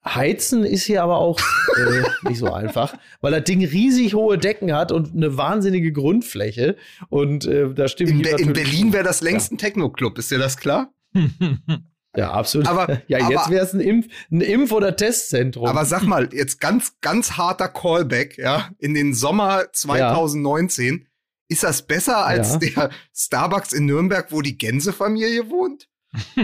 [0.05, 1.41] Heizen ist hier aber auch
[1.79, 6.77] äh, nicht so einfach, weil das Ding riesig hohe Decken hat und eine wahnsinnige Grundfläche.
[7.09, 10.39] Und äh, da stimmt In, Be in Berlin wäre das längst ein Techno-Club, ist dir
[10.39, 10.93] das klar?
[12.17, 12.69] Ja, absolut.
[12.69, 15.67] Aber, ja, jetzt wäre es ein Impf-, ein Impf oder Testzentrum.
[15.67, 20.95] Aber sag mal, jetzt ganz, ganz harter Callback, ja, in den Sommer 2019.
[20.95, 21.07] Ja.
[21.49, 22.59] Ist das besser als ja.
[22.59, 25.89] der Starbucks in Nürnberg, wo die Gänsefamilie wohnt?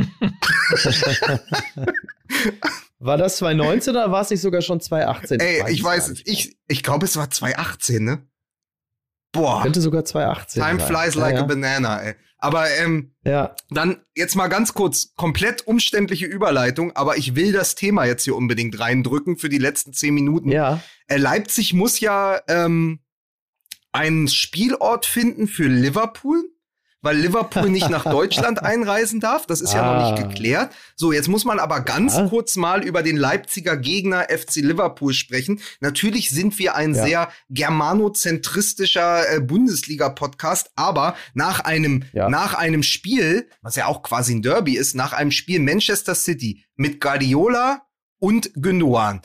[2.99, 5.41] war das 2019 oder war es nicht sogar schon 2018?
[5.41, 8.27] Ey, ich weiß, ich, ich, ich glaube, es war 2018, ne?
[9.33, 9.63] Boah.
[9.63, 10.89] Könnte sogar 2018 Time sein.
[10.89, 12.15] flies like ja, a banana, ey.
[12.41, 13.55] Aber ähm, ja.
[13.71, 18.35] dann jetzt mal ganz kurz, komplett umständliche Überleitung, aber ich will das Thema jetzt hier
[18.35, 20.51] unbedingt reindrücken für die letzten zehn Minuten.
[20.51, 20.83] Ja.
[21.07, 23.01] Äh, Leipzig muss ja ähm,
[23.93, 26.50] einen Spielort finden für Liverpool
[27.03, 29.47] weil Liverpool nicht nach Deutschland einreisen darf.
[29.47, 29.77] Das ist ah.
[29.77, 30.29] ja noch nicht ah.
[30.29, 30.75] geklärt.
[30.97, 32.29] So, jetzt muss man aber ganz ja.
[32.29, 35.61] kurz mal über den Leipziger Gegner FC Liverpool sprechen.
[35.81, 37.05] Natürlich sind wir ein ja.
[37.05, 42.29] sehr germanozentristischer äh, Bundesliga-Podcast, aber nach einem, ja.
[42.29, 46.65] nach einem Spiel, was ja auch quasi ein Derby ist, nach einem Spiel Manchester City
[46.77, 47.83] mit Guardiola
[48.19, 49.23] und Gündogan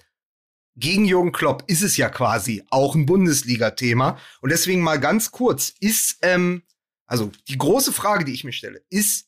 [0.78, 4.18] gegen Jürgen Klopp ist es ja quasi auch ein Bundesliga-Thema.
[4.42, 6.64] Und deswegen mal ganz kurz, ist ähm,
[7.08, 9.28] also die große Frage, die ich mir stelle, ist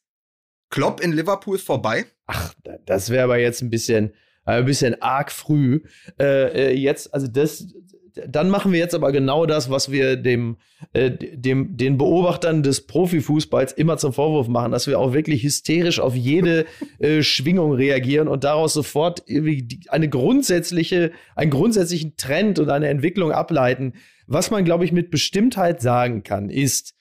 [0.70, 2.06] Klopp in Liverpool vorbei?
[2.26, 2.54] Ach,
[2.86, 4.10] das wäre aber jetzt ein bisschen,
[4.46, 5.82] äh, ein bisschen arg früh.
[6.20, 7.68] Äh, äh, jetzt, also das,
[8.28, 10.58] dann machen wir jetzt aber genau das, was wir dem,
[10.94, 16.00] äh, dem, den Beobachtern des Profifußballs immer zum Vorwurf machen, dass wir auch wirklich hysterisch
[16.00, 16.66] auf jede
[17.00, 23.94] äh, Schwingung reagieren und daraus sofort eine grundsätzliche, einen grundsätzlichen Trend und eine Entwicklung ableiten.
[24.26, 26.97] Was man, glaube ich, mit Bestimmtheit sagen kann, ist,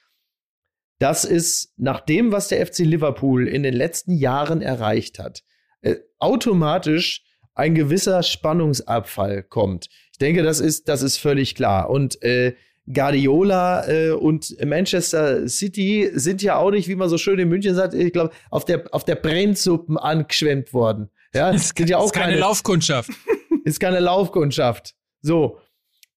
[0.99, 5.43] dass es nach dem, was der FC Liverpool in den letzten Jahren erreicht hat,
[5.81, 7.23] äh, automatisch
[7.53, 9.87] ein gewisser Spannungsabfall kommt.
[10.11, 11.89] Ich denke, das ist, das ist völlig klar.
[11.89, 12.53] Und äh,
[12.91, 17.75] Guardiola äh, und Manchester City sind ja auch nicht, wie man so schön in München
[17.75, 21.09] sagt, ich glaube, auf der, auf der Brennsuppen angeschwemmt worden.
[21.33, 23.11] Ja, es sind ja auch ist keine, keine Laufkundschaft.
[23.65, 24.95] Ist keine Laufkundschaft.
[25.21, 25.59] So.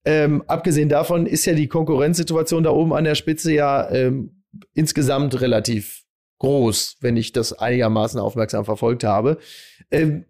[0.05, 4.40] Ähm, abgesehen davon ist ja die Konkurrenzsituation da oben an der Spitze ja ähm,
[4.75, 6.05] insgesamt relativ
[6.39, 9.39] groß, wenn ich das einigermaßen aufmerksam verfolgt habe.
[9.91, 10.25] Ähm,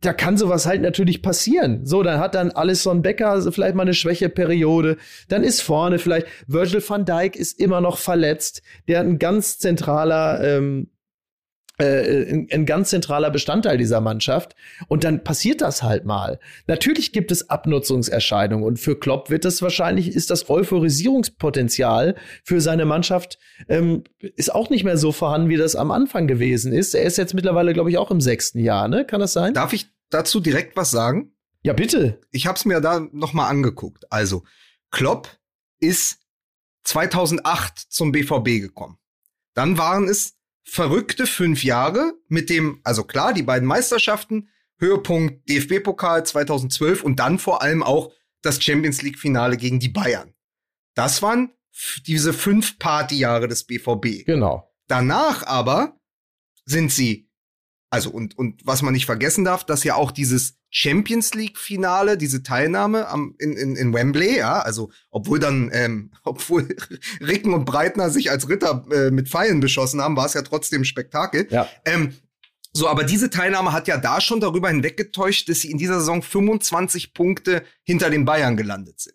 [0.00, 1.86] da kann sowas halt natürlich passieren.
[1.86, 4.98] So, dann hat dann Alisson Becker vielleicht mal eine Schwächeperiode.
[5.28, 8.62] Dann ist vorne vielleicht Virgil van Dijk ist immer noch verletzt.
[8.86, 10.90] Der ein ganz zentraler ähm,
[11.78, 14.54] äh, ein, ein, ganz zentraler Bestandteil dieser Mannschaft.
[14.88, 16.38] Und dann passiert das halt mal.
[16.66, 22.14] Natürlich gibt es Abnutzungserscheinungen und für Klopp wird das wahrscheinlich, ist das Euphorisierungspotenzial
[22.44, 26.72] für seine Mannschaft ähm, ist auch nicht mehr so vorhanden, wie das am Anfang gewesen
[26.72, 26.94] ist.
[26.94, 29.04] Er ist jetzt mittlerweile, glaube ich, auch im sechsten Jahr, ne?
[29.04, 29.54] Kann das sein?
[29.54, 31.32] Darf ich dazu direkt was sagen?
[31.62, 32.20] Ja, bitte.
[32.30, 34.04] Ich habe es mir da noch mal angeguckt.
[34.12, 34.44] Also,
[34.90, 35.28] Klopp
[35.80, 36.18] ist
[36.84, 38.98] 2008 zum BVB gekommen.
[39.54, 44.48] Dann waren es verrückte fünf Jahre mit dem, also klar, die beiden Meisterschaften,
[44.78, 48.12] Höhepunkt DFB-Pokal 2012 und dann vor allem auch
[48.42, 50.34] das Champions League-Finale gegen die Bayern.
[50.94, 51.52] Das waren
[52.06, 54.24] diese fünf Partyjahre des BVB.
[54.26, 54.72] Genau.
[54.86, 55.98] Danach aber
[56.64, 57.28] sind sie,
[57.94, 62.18] also und, und was man nicht vergessen darf, dass ja auch dieses Champions League Finale,
[62.18, 66.76] diese Teilnahme am, in, in, in Wembley, ja, also obwohl dann, ähm, obwohl
[67.20, 70.84] Ricken und Breitner sich als Ritter äh, mit Pfeilen beschossen haben, war es ja trotzdem
[70.84, 71.46] Spektakel.
[71.50, 71.68] Ja.
[71.84, 72.14] Ähm,
[72.72, 76.22] so, aber diese Teilnahme hat ja da schon darüber hinweggetäuscht, dass sie in dieser Saison
[76.22, 79.14] 25 Punkte hinter den Bayern gelandet sind.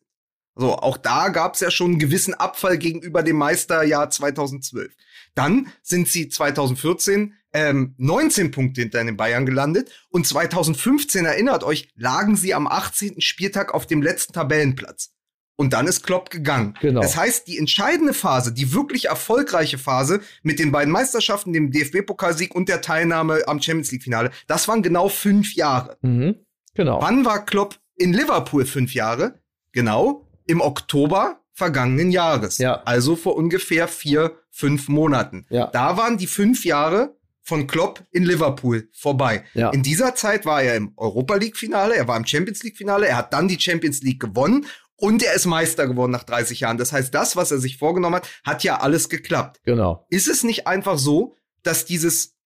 [0.56, 4.94] So, auch da gab es ja schon einen gewissen Abfall gegenüber dem Meisterjahr 2012.
[5.36, 11.90] Dann sind sie 2014 ähm, 19 Punkte hinter den Bayern gelandet und 2015, erinnert euch,
[11.96, 13.22] lagen sie am 18.
[13.22, 15.12] Spieltag auf dem letzten Tabellenplatz.
[15.56, 16.76] Und dann ist Klopp gegangen.
[16.80, 17.02] Genau.
[17.02, 22.56] Das heißt, die entscheidende Phase, die wirklich erfolgreiche Phase mit den beiden Meisterschaften, dem DFB-Pokalsieg
[22.56, 25.98] und der Teilnahme am Champions League-Finale, das waren genau fünf Jahre.
[26.02, 26.38] Mhm.
[26.76, 27.02] Genau.
[27.02, 29.42] Wann war Klopp in Liverpool fünf Jahre?
[29.74, 32.58] Genau, im Oktober vergangenen Jahres.
[32.58, 32.82] Ja.
[32.86, 35.46] Also vor ungefähr vier, fünf Monaten.
[35.50, 35.68] Ja.
[35.68, 37.19] Da waren die fünf Jahre
[37.50, 39.44] von Klopp in Liverpool vorbei.
[39.54, 39.72] Ja.
[39.72, 43.08] In dieser Zeit war er im Europa League Finale, er war im Champions League Finale,
[43.08, 46.78] er hat dann die Champions League gewonnen und er ist Meister geworden nach 30 Jahren.
[46.78, 49.60] Das heißt, das, was er sich vorgenommen hat, hat ja alles geklappt.
[49.66, 50.06] Genau.
[50.10, 52.38] Ist es nicht einfach so, dass dieses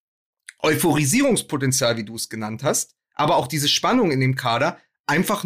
[0.60, 5.44] Euphorisierungspotenzial, wie du es genannt hast, aber auch diese Spannung in dem Kader einfach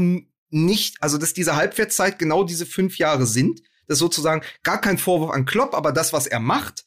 [0.51, 4.99] nicht, also dass diese Halbwertszeit genau diese fünf Jahre sind, das ist sozusagen gar kein
[4.99, 6.85] Vorwurf an Klopp, aber das, was er macht,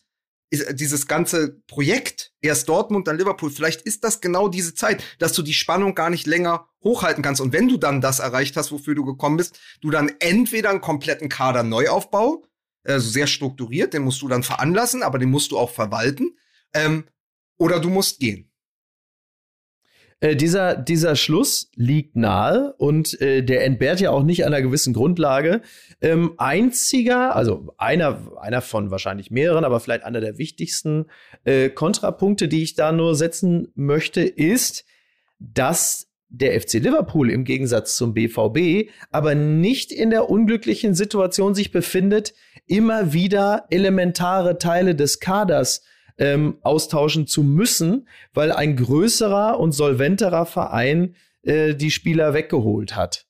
[0.52, 5.41] dieses ganze Projekt, erst Dortmund, dann Liverpool, vielleicht ist das genau diese Zeit, dass du
[5.41, 7.39] die Spannung gar nicht länger hochhalten kannst.
[7.39, 10.82] Und wenn du dann das erreicht hast, wofür du gekommen bist, du dann entweder einen
[10.82, 12.43] kompletten Kader Neuaufbau,
[12.84, 16.38] also sehr strukturiert, den musst du dann veranlassen, aber den musst du auch verwalten,
[16.74, 17.06] ähm,
[17.58, 18.51] oder du musst gehen.
[20.22, 24.93] Äh, dieser, dieser Schluss liegt nahe und äh, der entbehrt ja auch nicht einer gewissen
[24.93, 25.61] Grundlage.
[25.99, 31.07] Ähm, einziger, also einer, einer von wahrscheinlich mehreren, aber vielleicht einer der wichtigsten
[31.43, 34.86] äh, Kontrapunkte, die ich da nur setzen möchte, ist,
[35.39, 41.72] dass der FC Liverpool im Gegensatz zum BVB aber nicht in der unglücklichen Situation sich
[41.72, 42.34] befindet,
[42.67, 45.82] immer wieder elementare Teile des Kaders
[46.22, 53.26] ähm, austauschen zu müssen, weil ein größerer und solventerer Verein äh, die Spieler weggeholt hat.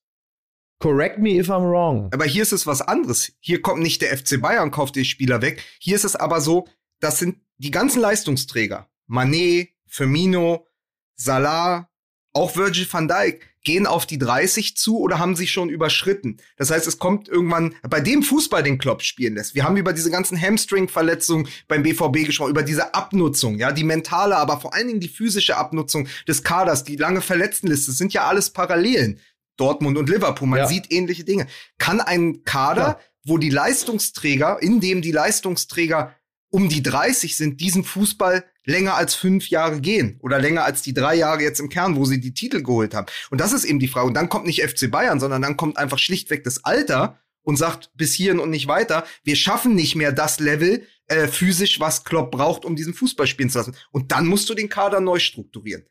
[0.79, 2.09] Correct me if I'm wrong.
[2.11, 3.31] Aber hier ist es was anderes.
[3.39, 5.63] Hier kommt nicht der FC Bayern, kauft die Spieler weg.
[5.79, 6.67] Hier ist es aber so,
[6.99, 8.89] das sind die ganzen Leistungsträger.
[9.07, 10.67] Manet, Firmino,
[11.15, 11.89] Salah,
[12.33, 16.37] auch Virgil van Dijk gehen auf die 30 zu oder haben sich schon überschritten.
[16.57, 19.53] Das heißt, es kommt irgendwann bei dem Fußball, den Klopp spielen lässt.
[19.53, 24.35] Wir haben über diese ganzen Hamstring-Verletzungen beim BVB gesprochen, über diese Abnutzung, ja, die mentale,
[24.37, 28.49] aber vor allen Dingen die physische Abnutzung des Kaders, die lange Verletztenliste, sind ja alles
[28.49, 29.19] Parallelen.
[29.57, 30.67] Dortmund und Liverpool, man Ja.
[30.67, 31.45] sieht ähnliche Dinge.
[31.77, 32.99] Kann ein Kader, Klar.
[33.25, 36.15] wo die Leistungsträger, in dem die Leistungsträger
[36.49, 40.93] um die 30 sind, diesen Fußball länger als fünf Jahre gehen oder länger als die
[40.93, 43.07] drei Jahre jetzt im Kern, wo sie die Titel geholt haben.
[43.29, 44.07] Und das ist eben die Frage.
[44.07, 47.89] Und dann kommt nicht FC Bayern, sondern dann kommt einfach schlichtweg das Alter und sagt
[47.95, 49.05] bis hierhin und nicht weiter.
[49.23, 53.49] Wir schaffen nicht mehr das Level äh, physisch, was Klopp braucht, um diesen Fußball spielen
[53.49, 53.75] zu lassen.
[53.91, 55.83] Und dann musst du den Kader neu strukturieren.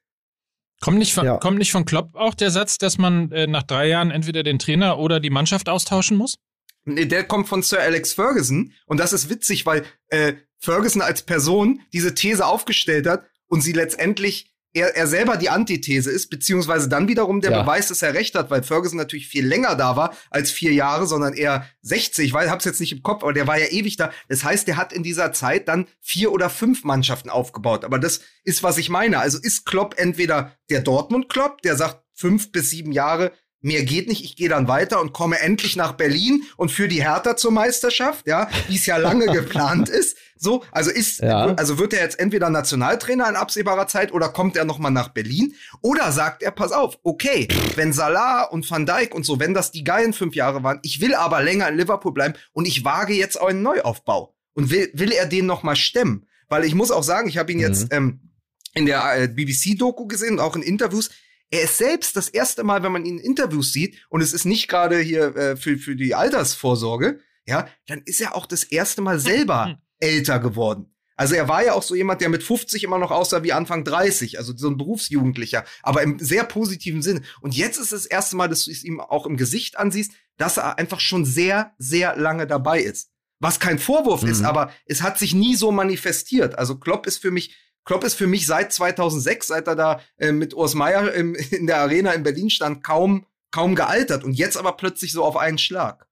[0.80, 1.36] Kommt nicht, von, Ja.
[1.36, 4.58] kommt nicht von Klopp auch der Satz, dass man äh, nach drei Jahren entweder den
[4.58, 6.36] Trainer oder die Mannschaft austauschen muss?
[6.84, 11.22] Nee, der kommt von Sir Alex Ferguson und das ist witzig, weil äh, Ferguson als
[11.22, 16.88] Person diese These aufgestellt hat und sie letztendlich er, er selber die Antithese ist, beziehungsweise
[16.88, 17.62] dann wiederum der Ja.
[17.62, 21.06] Beweis, dass er recht hat, weil Ferguson natürlich viel länger da war als vier Jahre,
[21.06, 24.12] sondern eher 60, weil hab's jetzt nicht im Kopf, aber der war ja ewig da.
[24.28, 27.84] Das heißt, der hat in dieser Zeit dann vier oder fünf Mannschaften aufgebaut.
[27.84, 29.18] Aber das ist, was ich meine.
[29.18, 33.32] Also ist Klopp entweder der Dortmund-Klopp, der sagt fünf bis sieben Jahre,
[33.62, 37.02] mehr geht nicht, ich gehe dann weiter und komme endlich nach Berlin und für die
[37.02, 40.16] Hertha zur Meisterschaft, ja, wie es ja lange geplant ist.
[40.36, 41.54] So, also ist, Ja.
[41.56, 45.08] also wird er jetzt entweder Nationaltrainer in absehbarer Zeit oder kommt er noch mal nach
[45.10, 47.46] Berlin oder sagt er, pass auf, okay,
[47.76, 51.02] wenn Salah und Van Dijk und so, wenn das die geilen fünf Jahre waren, ich
[51.02, 54.90] will aber länger in Liverpool bleiben und ich wage jetzt auch einen Neuaufbau und will,
[54.94, 57.92] will er den noch mal stemmen, weil ich muss auch sagen, ich habe ihn jetzt
[57.92, 58.30] ähm,
[58.72, 61.10] in der äh, BBC-Doku gesehen und auch in Interviews.
[61.50, 64.44] Er ist selbst das erste Mal, wenn man ihn in Interviews sieht, und es ist
[64.44, 69.02] nicht gerade hier äh, für, für die Altersvorsorge, ja, dann ist er auch das erste
[69.02, 70.94] Mal selber älter geworden.
[71.16, 73.84] Also er war ja auch so jemand, der mit 50 immer noch aussah wie Anfang
[73.84, 77.20] 30, also so ein Berufsjugendlicher, aber im sehr positiven Sinne.
[77.42, 80.12] Und jetzt ist es das erste Mal, dass du es ihm auch im Gesicht ansiehst,
[80.38, 83.10] dass er einfach schon sehr, sehr lange dabei ist.
[83.38, 84.30] Was kein Vorwurf mhm.
[84.30, 86.56] ist, aber es hat sich nie so manifestiert.
[86.58, 87.54] Also Klopp ist für mich
[87.84, 91.66] Klopp ist für mich seit 2006, seit er da äh, mit Urs Meier im, in
[91.66, 95.58] der Arena in Berlin stand, kaum, kaum gealtert und jetzt aber plötzlich so auf einen
[95.58, 96.06] Schlag.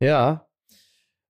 [0.00, 0.48] Ja.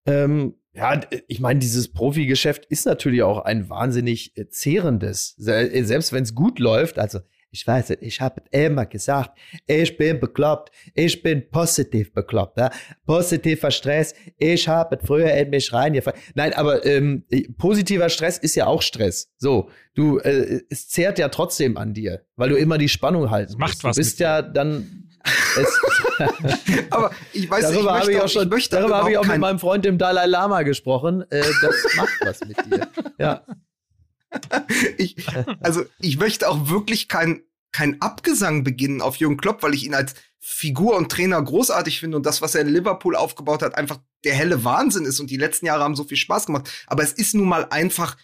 [0.06, 0.98] Ähm, ja,
[1.28, 5.36] ich meine, dieses Profigeschäft ist natürlich auch ein wahnsinnig äh, zehrendes.
[5.46, 7.20] Äh, selbst wenn es gut läuft, also
[7.52, 12.70] ich weiß nicht, ich habe immer gesagt, ich bin bekloppt, ich bin positiv bekloppt, ja?
[13.06, 16.18] positiver Stress, ich habe früher in mich reingefallen.
[16.34, 17.24] Nein, aber ähm,
[17.58, 19.30] positiver Stress ist ja auch Stress.
[19.36, 23.58] So, du, äh, es zehrt ja trotzdem an dir, weil du immer die Spannung halten
[23.58, 23.96] Macht was.
[23.96, 24.98] Du bist ja dann
[26.90, 29.60] aber ich weiß darüber habe ich auch schon, ich darüber habe ich auch mit meinem
[29.60, 31.22] Freund dem Dalai Lama gesprochen.
[31.30, 32.88] Äh, das macht was mit dir.
[33.18, 33.46] Ja.
[34.98, 35.16] ich,
[35.60, 39.94] also ich möchte auch wirklich kein, kein Abgesang beginnen auf Jürgen Klopp, weil ich ihn
[39.94, 44.00] als Figur und Trainer großartig finde und das, was er in Liverpool aufgebaut hat, einfach
[44.24, 46.68] der helle Wahnsinn ist und die letzten Jahre haben so viel Spaß gemacht.
[46.86, 48.16] Aber es ist nun mal einfach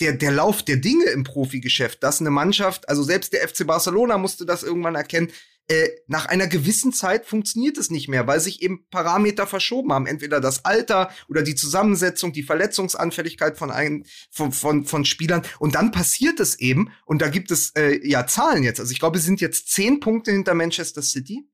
[0.00, 4.18] der, der Lauf der Dinge im Profigeschäft, dass eine Mannschaft, also selbst der FC Barcelona
[4.18, 5.30] musste das irgendwann erkennen,
[5.70, 10.08] äh, nach einer gewissen Zeit funktioniert es nicht mehr, weil sich eben Parameter verschoben haben.
[10.08, 15.42] Entweder das Alter oder die Zusammensetzung, die Verletzungsanfälligkeit von, ein, von, von, von Spielern.
[15.60, 18.80] Und dann passiert es eben, und da gibt es äh, ja Zahlen jetzt.
[18.80, 21.48] Also ich glaube, sie sind jetzt zehn Punkte hinter Manchester City.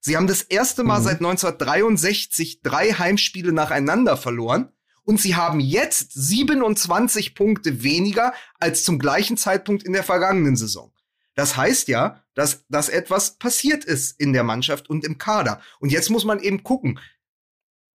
[0.00, 1.04] Sie haben das erste Mal mhm.
[1.04, 4.72] seit 1963 drei Heimspiele nacheinander verloren.
[5.02, 10.90] Und sie haben jetzt 27 Punkte weniger als zum gleichen Zeitpunkt in der vergangenen Saison.
[11.34, 15.60] Das heißt ja, dass, dass etwas passiert ist in der Mannschaft und im Kader.
[15.80, 17.00] Und jetzt muss man eben gucken,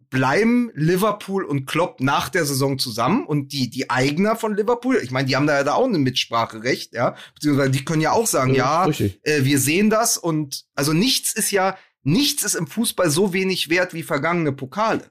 [0.10, 5.12] bleiben Liverpool und Klopp nach der Saison zusammen und die, die Eigner von Liverpool, ich
[5.12, 8.28] meine, die haben da ja da auch ein Mitspracherecht, ja, beziehungsweise die können ja auch
[8.28, 12.68] sagen, ja, ja äh, wir sehen das und also nichts ist ja, nichts ist im
[12.68, 15.10] Fußball so wenig wert wie vergangene Pokale.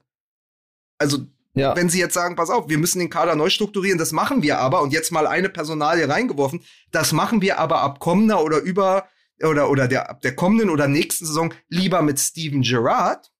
[0.99, 1.25] Also
[1.55, 1.75] ja.
[1.75, 4.57] Wenn sie jetzt sagen, pass auf, wir müssen den Kader neu strukturieren, das machen wir
[4.57, 9.07] aber, und jetzt mal eine Personalie reingeworfen, das machen wir aber ab kommender oder über
[9.43, 13.31] oder, oder der, ab der kommenden oder nächsten Saison lieber mit Steven Gerrard,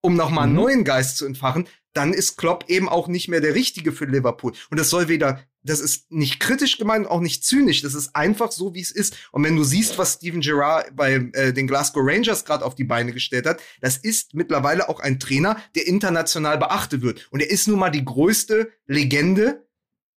[0.00, 0.50] um nochmal mhm.
[0.50, 4.04] einen neuen Geist zu entfachen, dann ist Klopp eben auch nicht mehr der Richtige für
[4.04, 4.52] Liverpool.
[4.70, 7.82] Und das soll weder, das ist nicht kritisch gemeint, auch nicht zynisch.
[7.82, 9.16] Das ist einfach so, wie es ist.
[9.30, 12.84] Und wenn du siehst, was Steven Gerrard bei äh, den Glasgow Rangers gerade auf die
[12.84, 17.28] Beine gestellt hat, das ist mittlerweile auch ein Trainer, der international beachtet wird.
[17.30, 19.64] Und er ist nun mal die größte Legende,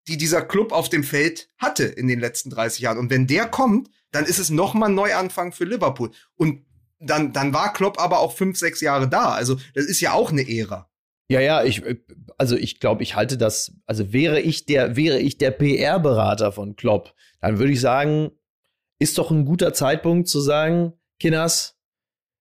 [0.09, 2.99] die dieser Club auf dem Feld hatte in den letzten 30 Jahren.
[2.99, 6.11] Und wenn der kommt, dann ist es noch mal ein Neuanfang für Liverpool.
[6.37, 6.65] Und
[6.99, 9.31] dann, dann war Klopp aber auch fünf, sechs Jahre da.
[9.31, 10.89] Also das ist ja auch eine Ära.
[11.29, 11.83] Ja, ja, ich,
[12.39, 16.77] also ich glaube, ich halte das, also wäre ich der, wäre ich der PR-Berater von
[16.77, 18.31] Klopp, dann würde ich sagen,
[18.99, 21.77] ist doch ein guter Zeitpunkt zu sagen, Kinners,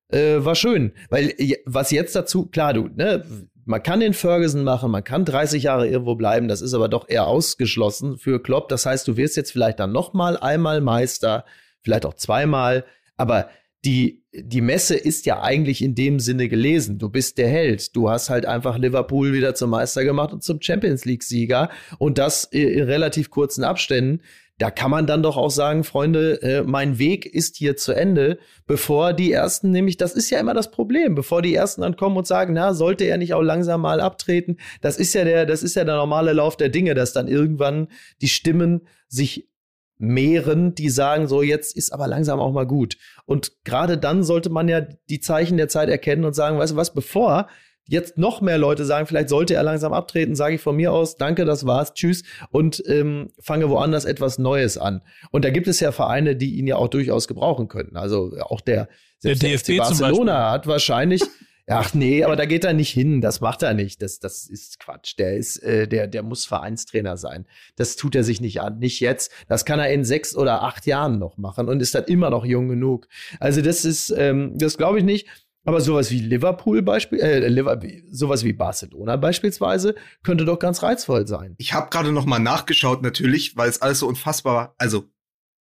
[0.09, 0.93] äh, war schön.
[1.09, 1.33] Weil
[1.65, 3.25] was jetzt dazu, klar, du, ne,
[3.65, 7.09] man kann den Ferguson machen, man kann 30 Jahre irgendwo bleiben, das ist aber doch
[7.09, 8.69] eher ausgeschlossen für Klopp.
[8.69, 11.45] Das heißt, du wirst jetzt vielleicht dann noch mal einmal Meister,
[11.81, 12.85] vielleicht auch zweimal,
[13.17, 13.49] aber
[13.83, 16.97] die, die Messe ist ja eigentlich in dem Sinne gelesen.
[16.97, 17.95] Du bist der Held.
[17.95, 22.45] Du hast halt einfach Liverpool wieder zum Meister gemacht und zum Champions League-Sieger und das
[22.45, 24.21] in relativ kurzen Abständen.
[24.57, 28.39] Da kann man dann doch auch sagen, Freunde, äh, mein Weg ist hier zu Ende,
[28.65, 32.15] bevor die ersten, nämlich, das ist ja immer das Problem, bevor die ersten dann kommen
[32.15, 34.57] und sagen, na, sollte er nicht auch langsam mal abtreten?
[34.79, 37.89] Das ist ja der, das ist ja der normale Lauf der Dinge, dass dann irgendwann
[38.21, 39.49] die Stimmen sich
[39.97, 42.97] mehren, die sagen, so jetzt ist aber langsam auch mal gut.
[43.25, 46.77] Und gerade dann sollte man ja die Zeichen der Zeit erkennen und sagen, weißt du
[46.77, 47.47] was, bevor
[47.87, 51.17] jetzt noch mehr Leute sagen, vielleicht sollte er langsam abtreten, sage ich von mir aus,
[51.17, 55.01] danke, das war's, tschüss und ähm, fange woanders etwas Neues an.
[55.31, 57.97] Und da gibt es ja Vereine, die ihn ja auch durchaus gebrauchen könnten.
[57.97, 58.89] Also auch der,
[59.23, 61.21] der DFB Barcelona hat wahrscheinlich
[61.67, 63.21] Ach nee, aber da geht er nicht hin.
[63.21, 64.01] Das macht er nicht.
[64.03, 65.17] Das, das ist Quatsch.
[65.17, 67.47] Der ist, äh, der, der muss Vereinstrainer sein.
[67.75, 68.77] Das tut er sich nicht an.
[68.77, 69.31] Nicht jetzt.
[69.47, 72.45] Das kann er in sechs oder acht Jahren noch machen und ist dann immer noch
[72.45, 73.07] jung genug.
[73.39, 75.27] Also das ist, ähm, das glaube ich nicht.
[75.65, 81.55] Aber sowas wie Liverpool Beispiel, äh, sowas wie Barcelona beispielsweise könnte doch ganz reizvoll sein.
[81.57, 84.75] Ich habe gerade noch mal nachgeschaut natürlich, weil es alles so unfassbar war.
[84.77, 85.09] Also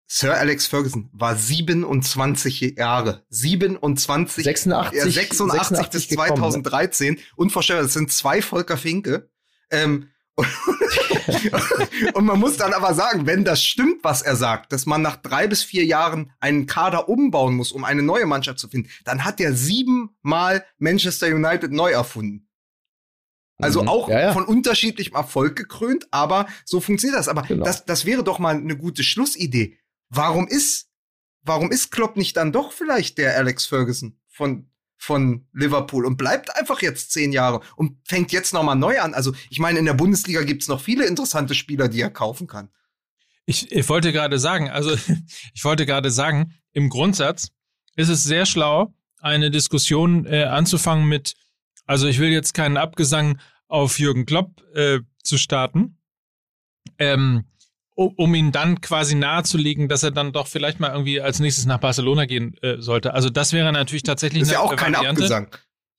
[0.06, 3.24] Sir Alex Ferguson war 27 Jahre.
[3.30, 4.44] 27.
[4.44, 7.14] 86, äh, 86, 86 bis gekommen, 2013.
[7.14, 7.20] Ne?
[7.36, 7.84] Unvorstellbar.
[7.84, 9.30] Das sind zwei Volker Finke.
[9.70, 10.10] Ähm,
[12.14, 15.16] und man muss dann aber sagen, wenn das stimmt, was er sagt, dass man nach
[15.16, 19.24] drei bis vier Jahren einen Kader umbauen muss, um eine neue Mannschaft zu finden, dann
[19.24, 22.48] hat er siebenmal Manchester United neu erfunden.
[23.58, 23.88] Also mhm.
[23.88, 24.32] auch ja, ja.
[24.32, 27.28] von unterschiedlichem Erfolg gekrönt, aber so funktioniert das.
[27.28, 27.64] Aber genau.
[27.64, 29.78] das, das wäre doch mal eine gute Schlussidee
[30.16, 30.88] warum ist,
[31.42, 34.70] warum ist Klopp nicht dann doch vielleicht der Alex Ferguson von,
[35.04, 39.14] von Liverpool und bleibt einfach jetzt zehn Jahre und fängt jetzt nochmal neu an.
[39.14, 42.70] Also ich meine, in der Bundesliga gibt's noch viele interessante Spieler, die er kaufen kann.
[43.46, 44.96] Ich, ich wollte gerade sagen, also
[45.54, 47.48] ich wollte gerade sagen, im Grundsatz
[47.96, 51.34] ist es sehr schlau, eine Diskussion äh, anzufangen mit,
[51.84, 53.38] also ich will jetzt keinen Abgesang
[53.68, 55.98] auf Jürgen Klopp äh, zu starten,
[56.98, 57.44] ähm,
[57.94, 61.78] um ihn dann quasi nahezulegen, dass er dann doch vielleicht mal irgendwie als nächstes nach
[61.78, 63.14] Barcelona gehen äh, sollte.
[63.14, 65.22] Also das wäre natürlich tatsächlich das ist eine ja auch kein Variante.
[65.22, 65.48] Abgesang.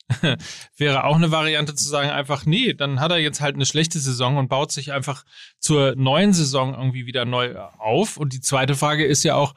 [0.78, 4.00] wäre auch eine Variante zu sagen, einfach, nee, dann hat er jetzt halt eine schlechte
[4.00, 5.24] Saison und baut sich einfach
[5.60, 8.18] zur neuen Saison irgendwie wieder neu auf.
[8.18, 9.56] Und die zweite Frage ist ja auch,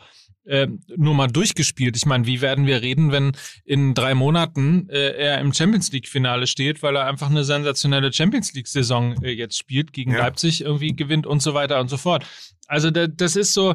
[0.49, 1.97] äh, nur mal durchgespielt.
[1.97, 3.33] Ich meine, wie werden wir reden, wenn
[3.65, 8.55] in drei Monaten äh, er im Champions League-Finale steht, weil er einfach eine sensationelle Champions
[8.55, 10.19] League-Saison äh, jetzt spielt, gegen ja.
[10.19, 12.25] Leipzig irgendwie gewinnt und so weiter und so fort.
[12.67, 13.75] Also da, das ist so,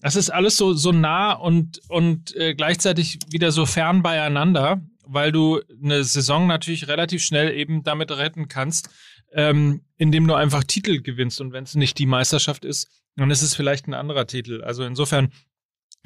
[0.00, 5.32] das ist alles so, so nah und, und äh, gleichzeitig wieder so fern beieinander, weil
[5.32, 8.88] du eine Saison natürlich relativ schnell eben damit retten kannst,
[9.32, 11.40] ähm, indem du einfach Titel gewinnst.
[11.40, 14.62] Und wenn es nicht die Meisterschaft ist, dann ist es vielleicht ein anderer Titel.
[14.62, 15.32] Also insofern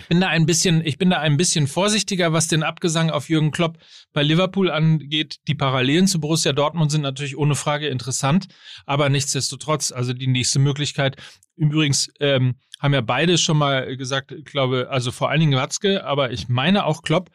[0.07, 3.51] bin da ein bisschen, ich bin da ein bisschen vorsichtiger, was den Abgesang auf Jürgen
[3.51, 3.79] Klopp
[4.13, 5.39] bei Liverpool angeht.
[5.49, 8.47] Die Parallelen zu Borussia Dortmund sind natürlich ohne Frage interessant,
[8.87, 11.17] aber nichtsdestotrotz, also die nächste Möglichkeit.
[11.57, 16.05] Übrigens ähm, haben ja beide schon mal gesagt, ich glaube, also vor allen Dingen Watzke,
[16.05, 17.31] aber ich meine auch Klopp,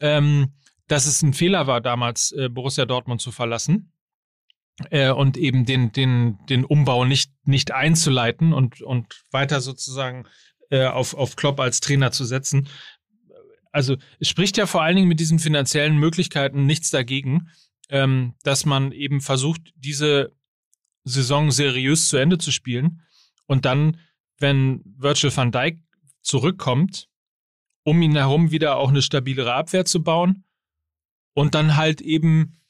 [0.00, 0.52] ähm,
[0.88, 3.92] dass es ein Fehler war, damals äh, Borussia Dortmund zu verlassen
[4.90, 10.26] äh, und eben den, den, den Umbau nicht, nicht einzuleiten und, und weiter sozusagen
[10.72, 12.66] äh, auf, auf Klopp als Trainer zu setzen.
[13.72, 17.50] Also es spricht ja vor allen Dingen mit diesen finanziellen Möglichkeiten nichts dagegen,
[17.90, 20.32] ähm, dass man eben versucht, diese
[21.04, 23.02] Saison seriös zu Ende zu spielen
[23.46, 23.98] und dann,
[24.38, 25.78] wenn Virgil van Dijk
[26.22, 27.08] zurückkommt,
[27.84, 30.44] um ihn herum wieder auch eine stabilere Abwehr zu bauen
[31.34, 32.61] und dann halt eben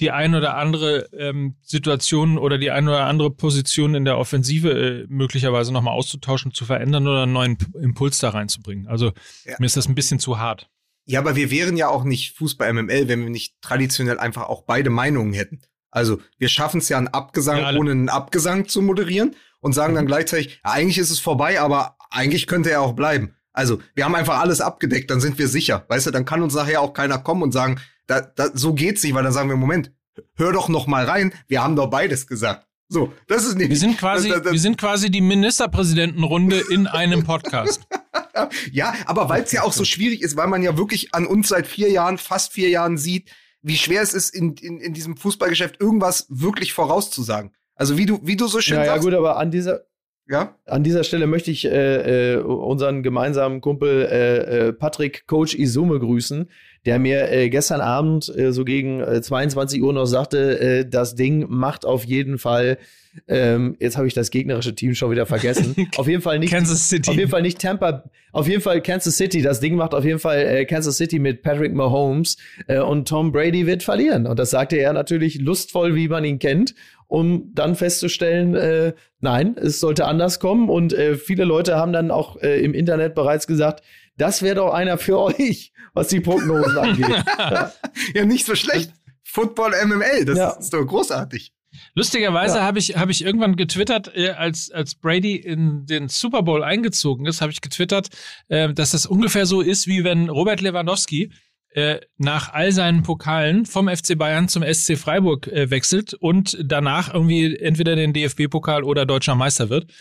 [0.00, 4.70] die ein oder andere ähm, Situation oder die ein oder andere Position in der Offensive
[4.70, 8.88] äh, möglicherweise nochmal auszutauschen, zu verändern oder einen neuen Impuls da reinzubringen.
[8.88, 9.12] Also
[9.44, 9.56] ja.
[9.58, 10.70] mir ist das ein bisschen zu hart.
[11.04, 14.62] Ja, aber wir wären ja auch nicht Fußball MML, wenn wir nicht traditionell einfach auch
[14.62, 15.60] beide Meinungen hätten.
[15.90, 19.94] Also wir schaffen es ja einen Abgesang ja, ohne einen Abgesang zu moderieren und sagen
[19.94, 20.08] dann mhm.
[20.08, 23.34] gleichzeitig, ja, eigentlich ist es vorbei, aber eigentlich könnte er auch bleiben.
[23.52, 25.84] Also wir haben einfach alles abgedeckt, dann sind wir sicher.
[25.88, 27.80] Weißt du, dann kann uns nachher auch keiner kommen und sagen,
[28.10, 29.92] da, da, so geht's nicht, weil dann sagen wir, Moment,
[30.34, 32.66] hör doch noch mal rein, wir haben doch beides gesagt.
[32.88, 33.70] So, das ist nicht.
[33.70, 37.86] Wir sind quasi, das, das, wir sind quasi die Ministerpräsidentenrunde in einem Podcast.
[38.72, 41.48] ja, aber weil es ja auch so schwierig ist, weil man ja wirklich an uns
[41.48, 43.30] seit vier Jahren, fast vier Jahren sieht,
[43.62, 47.52] wie schwer es ist, in, in, in diesem Fußballgeschäft irgendwas wirklich vorauszusagen.
[47.76, 49.04] Also wie du, wie du so schön ja, sagst.
[49.04, 49.82] Ja, gut, aber an dieser,
[50.30, 50.56] ja?
[50.64, 55.98] An dieser Stelle möchte ich äh, äh, unseren gemeinsamen Kumpel äh, äh, Patrick Coach Isume
[55.98, 56.48] grüßen,
[56.86, 61.84] der mir äh, gestern Abend äh, so gegen 22 Uhr noch sagte, das Ding macht
[61.84, 62.78] auf jeden Fall
[63.26, 65.74] ähm, jetzt habe ich das gegnerische Team schon wieder vergessen.
[65.96, 67.10] auf jeden Fall nicht Kansas City.
[67.10, 68.04] Auf jeden Fall nicht Tampa.
[68.32, 69.42] Auf jeden Fall Kansas City.
[69.42, 72.36] Das Ding macht auf jeden Fall äh, Kansas City mit Patrick Mahomes
[72.68, 74.26] äh, und Tom Brady wird verlieren.
[74.26, 76.74] Und das sagte er natürlich lustvoll, wie man ihn kennt
[77.10, 80.68] um dann festzustellen, äh, nein, es sollte anders kommen.
[80.68, 83.82] Und äh, viele Leute haben dann auch äh, im Internet bereits gesagt,
[84.20, 87.24] das wäre doch einer für euch, was die Prognosen angeht.
[88.14, 88.24] ja.
[88.24, 88.92] nicht so schlecht.
[89.22, 90.50] Football MML, das ja.
[90.50, 91.52] ist doch großartig.
[91.94, 92.64] Lustigerweise ja.
[92.64, 97.26] habe ich, hab ich irgendwann getwittert, äh, als, als Brady in den Super Bowl eingezogen
[97.26, 98.08] ist, habe ich getwittert,
[98.48, 101.30] äh, dass das ungefähr so ist, wie wenn Robert Lewandowski
[101.72, 107.14] äh, nach all seinen Pokalen vom FC Bayern zum SC Freiburg äh, wechselt und danach
[107.14, 109.92] irgendwie entweder den DFB-Pokal oder deutscher Meister wird.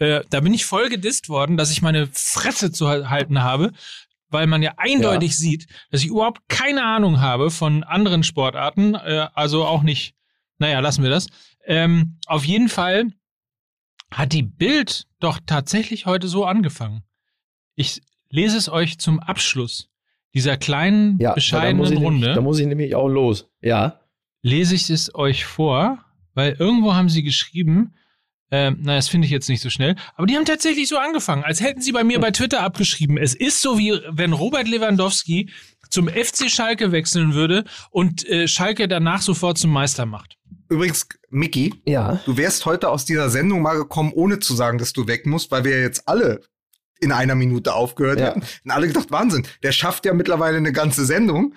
[0.00, 3.70] Äh, da bin ich voll gedisst worden, dass ich meine Fresse zu halten habe,
[4.30, 5.36] weil man ja eindeutig ja.
[5.36, 10.14] sieht, dass ich überhaupt keine Ahnung habe von anderen Sportarten, äh, also auch nicht,
[10.58, 11.28] naja, lassen wir das.
[11.66, 13.12] Ähm, auf jeden Fall
[14.10, 17.02] hat die Bild doch tatsächlich heute so angefangen.
[17.74, 18.00] Ich
[18.30, 19.90] lese es euch zum Abschluss
[20.32, 22.32] dieser kleinen, ja, bescheidenen Runde.
[22.32, 23.50] da muss ich nämlich auch los.
[23.60, 24.00] Ja.
[24.40, 25.98] Lese ich es euch vor,
[26.32, 27.94] weil irgendwo haben sie geschrieben,
[28.50, 29.96] ähm, na, das finde ich jetzt nicht so schnell.
[30.16, 33.16] Aber die haben tatsächlich so angefangen, als hätten sie bei mir bei Twitter abgeschrieben.
[33.16, 35.50] Es ist so wie wenn Robert Lewandowski
[35.90, 40.36] zum FC Schalke wechseln würde und äh, Schalke danach sofort zum Meister macht.
[40.68, 42.20] Übrigens, Mickey, ja.
[42.24, 45.50] du wärst heute aus dieser Sendung mal gekommen, ohne zu sagen, dass du weg musst,
[45.50, 46.42] weil wir jetzt alle
[47.00, 48.26] in einer Minute aufgehört ja.
[48.26, 48.42] hätten.
[48.64, 51.54] Und alle gedacht, Wahnsinn, der schafft ja mittlerweile eine ganze Sendung.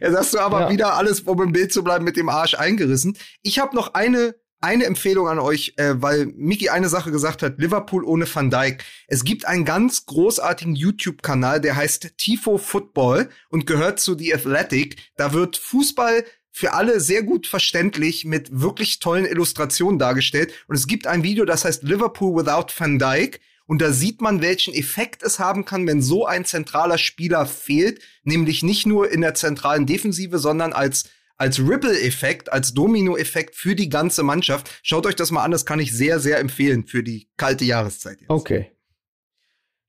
[0.00, 0.70] Jetzt hast du aber ja.
[0.70, 3.16] wieder alles, um im Bild zu bleiben, mit dem Arsch eingerissen.
[3.42, 7.58] Ich habe noch eine, eine Empfehlung an euch, äh, weil Miki eine Sache gesagt hat,
[7.58, 8.84] Liverpool ohne Van Dijk.
[9.08, 14.96] Es gibt einen ganz großartigen YouTube-Kanal, der heißt Tifo Football und gehört zu The Athletic.
[15.16, 20.52] Da wird Fußball für alle sehr gut verständlich mit wirklich tollen Illustrationen dargestellt.
[20.68, 23.40] Und es gibt ein Video, das heißt Liverpool without Van Dijk.
[23.66, 28.02] Und da sieht man, welchen Effekt es haben kann, wenn so ein zentraler Spieler fehlt.
[28.22, 31.04] Nämlich nicht nur in der zentralen Defensive, sondern als
[31.42, 34.78] als Ripple-Effekt, als Domino-Effekt für die ganze Mannschaft.
[34.84, 38.20] Schaut euch das mal an, das kann ich sehr, sehr empfehlen für die kalte Jahreszeit
[38.20, 38.30] jetzt.
[38.30, 38.70] Okay.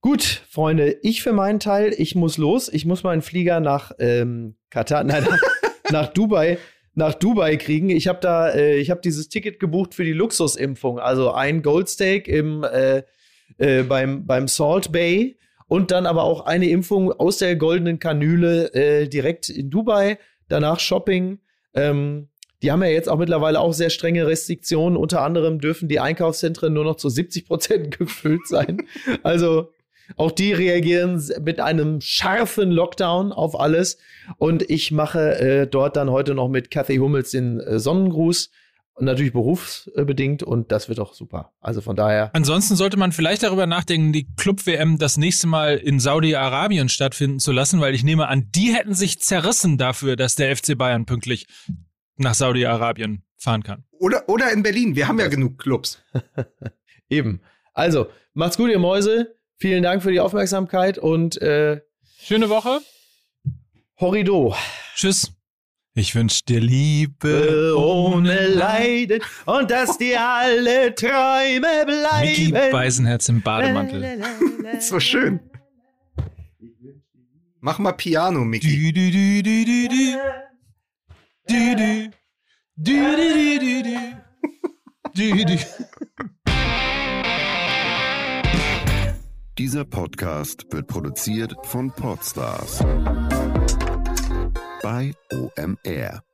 [0.01, 2.69] Gut, Freunde, ich für meinen Teil, ich muss los.
[2.73, 6.57] Ich muss meinen Flieger nach ähm, Katar, nein, nach, nach Dubai,
[6.95, 7.91] nach Dubai kriegen.
[7.91, 10.97] Ich habe da, äh, ich habe dieses Ticket gebucht für die Luxusimpfung.
[10.97, 13.03] Also ein Goldsteak im äh,
[13.59, 18.73] äh, beim beim Salt Bay und dann aber auch eine Impfung aus der goldenen Kanüle
[18.73, 20.17] äh, direkt in Dubai.
[20.53, 21.39] Danach Shopping
[21.73, 22.30] ähm,
[22.61, 24.97] die haben ja jetzt auch mittlerweile auch sehr strenge Restriktionen.
[24.97, 28.84] Unter anderem dürfen die Einkaufszentren nur noch zu 70 Prozent gefüllt sein.
[29.21, 29.69] also
[30.15, 33.97] auch die reagieren mit einem scharfen Lockdown auf alles.
[34.38, 38.49] Und ich mache äh, dort dann heute noch mit Kathy Hummels den äh, Sonnengruß.
[38.95, 41.52] Und natürlich berufsbedingt und das wird auch super.
[41.60, 42.30] Also von daher.
[42.34, 47.52] Ansonsten sollte man vielleicht darüber nachdenken, die Club-WM das nächste Mal in Saudi-Arabien stattfinden zu
[47.52, 51.48] lassen, weil ich nehme an, die hätten sich zerrissen dafür, dass der FC Bayern pünktlich
[52.18, 53.84] nach Saudi-Arabien fahren kann.
[53.99, 54.95] Oder, oder in Berlin.
[54.95, 56.03] Wir haben ja genug Clubs.
[57.10, 57.41] Eben.
[57.74, 59.36] Also, macht's gut, ihr Mäuse.
[59.57, 61.82] Vielen Dank für die Aufmerksamkeit und äh,
[62.20, 62.80] schöne Woche.
[63.99, 64.56] Horrido.
[64.95, 65.32] Tschüss.
[65.95, 72.49] Ich wünsch dir Liebe ohne Leiden und dass dir alle Träume bleiben.
[72.49, 74.24] Mickey Beisenherz im Bademantel.
[74.80, 75.40] so schön.
[77.60, 78.91] Mach mal Piano, Mickey.
[78.91, 80.18] Du, du, du, du, du.
[81.48, 82.11] Du, du.
[82.76, 83.84] Du, du, du,
[85.14, 85.45] du, du.
[85.45, 85.57] du,
[89.60, 92.84] Dieser Podcast wird produziert von Podstars
[94.84, 96.32] bei OMR.